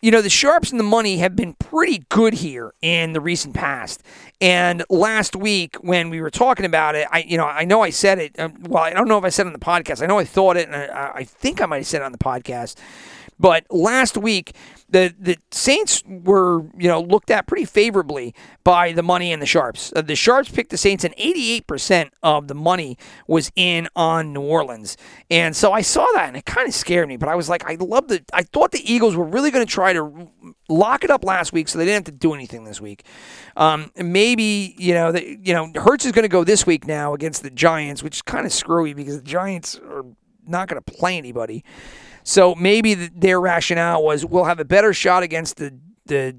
[0.00, 3.54] you know, the sharps and the money have been pretty good here in the recent
[3.54, 4.02] past.
[4.40, 7.90] And last week when we were talking about it, I you know I know I
[7.90, 8.38] said it.
[8.38, 10.02] Um, well, I don't know if I said it on the podcast.
[10.02, 12.12] I know I thought it, and I, I think I might have said it on
[12.12, 12.76] the podcast.
[13.38, 14.54] But last week,
[14.88, 18.34] the the Saints were you know looked at pretty favorably
[18.64, 19.92] by the money and the sharps.
[19.94, 24.42] Uh, the sharps picked the Saints, and 88% of the money was in on New
[24.42, 24.96] Orleans.
[25.30, 27.16] And so I saw that, and it kind of scared me.
[27.16, 28.24] But I was like, I love the.
[28.32, 30.30] I thought the Eagles were really going to try to
[30.68, 33.04] lock it up last week, so they didn't have to do anything this week.
[33.56, 37.14] Um, maybe you know the, you know Hurts is going to go this week now
[37.14, 40.04] against the Giants, which is kind of screwy because the Giants are
[40.46, 41.64] not going to play anybody.
[42.26, 46.36] So maybe the, their rationale was we'll have a better shot against the the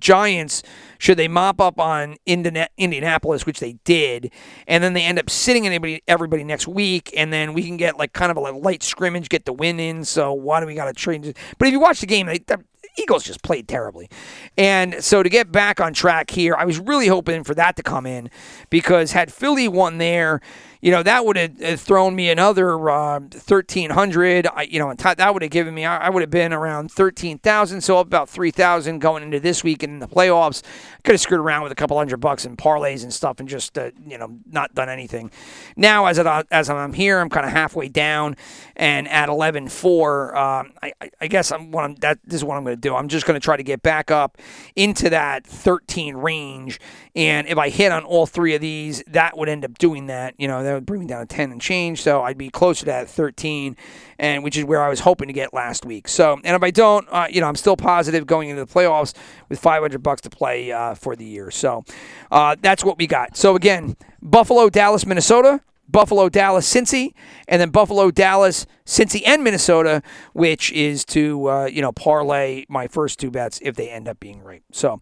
[0.00, 0.64] Giants
[0.98, 4.32] should they mop up on Indianapolis, which they did,
[4.66, 7.96] and then they end up sitting anybody everybody next week, and then we can get
[7.96, 10.04] like kind of a light scrimmage, get the win in.
[10.04, 11.36] So why do we got to trade?
[11.58, 12.64] But if you watch the game, they, the
[12.98, 14.10] Eagles just played terribly,
[14.58, 17.84] and so to get back on track here, I was really hoping for that to
[17.84, 18.30] come in
[18.70, 20.40] because had Philly won there
[20.84, 25.40] you know, that would have thrown me another uh, 1300 I, you know, that would
[25.40, 29.64] have given me, I would have been around 13,000, so about 3,000 going into this
[29.64, 30.62] week in the playoffs.
[30.62, 33.48] I Could have screwed around with a couple hundred bucks in parlays and stuff and
[33.48, 35.30] just, uh, you know, not done anything.
[35.74, 38.36] Now, as, it, as I'm here, I'm kind of halfway down
[38.76, 42.64] and at 11.4, um, I, I guess I'm, what I'm, that, this is what I'm
[42.64, 42.94] going to do.
[42.94, 44.36] I'm just going to try to get back up
[44.76, 46.78] into that 13 range.
[47.16, 50.34] And if I hit on all three of these, that would end up doing that.
[50.36, 52.02] You know, that would bring me down to 10 and change.
[52.02, 53.76] So I'd be closer to that 13,
[54.18, 56.08] and which is where I was hoping to get last week.
[56.08, 59.14] So, and if I don't, uh, you know, I'm still positive going into the playoffs
[59.48, 61.50] with 500 bucks to play uh, for the year.
[61.50, 61.84] So
[62.30, 63.36] uh, that's what we got.
[63.36, 65.60] So again, Buffalo, Dallas, Minnesota.
[65.88, 67.12] Buffalo, Dallas, Cincy,
[67.46, 70.02] and then Buffalo, Dallas, Cincy, and Minnesota,
[70.32, 74.18] which is to uh, you know parlay my first two bets if they end up
[74.18, 74.62] being right.
[74.72, 75.00] So,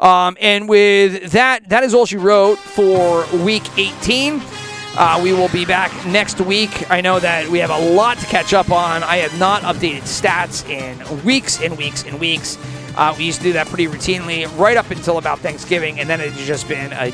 [0.00, 4.67] um, and with that, that is all she wrote for Week 18.
[4.98, 6.90] Uh, we will be back next week.
[6.90, 9.04] I know that we have a lot to catch up on.
[9.04, 12.58] I have not updated stats in weeks and weeks and weeks.
[12.96, 16.20] Uh, we used to do that pretty routinely right up until about Thanksgiving, and then
[16.20, 17.12] it's just been a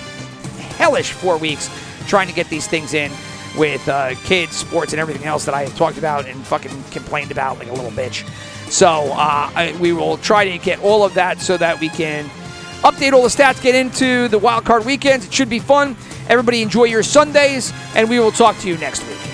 [0.78, 1.68] hellish four weeks
[2.06, 3.12] trying to get these things in
[3.54, 7.32] with uh, kids, sports, and everything else that I have talked about and fucking complained
[7.32, 8.26] about like a little bitch.
[8.70, 12.30] So uh, I, we will try to get all of that so that we can
[12.80, 15.26] update all the stats, get into the wild card weekends.
[15.26, 15.98] It should be fun.
[16.28, 19.33] Everybody enjoy your Sundays, and we will talk to you next week.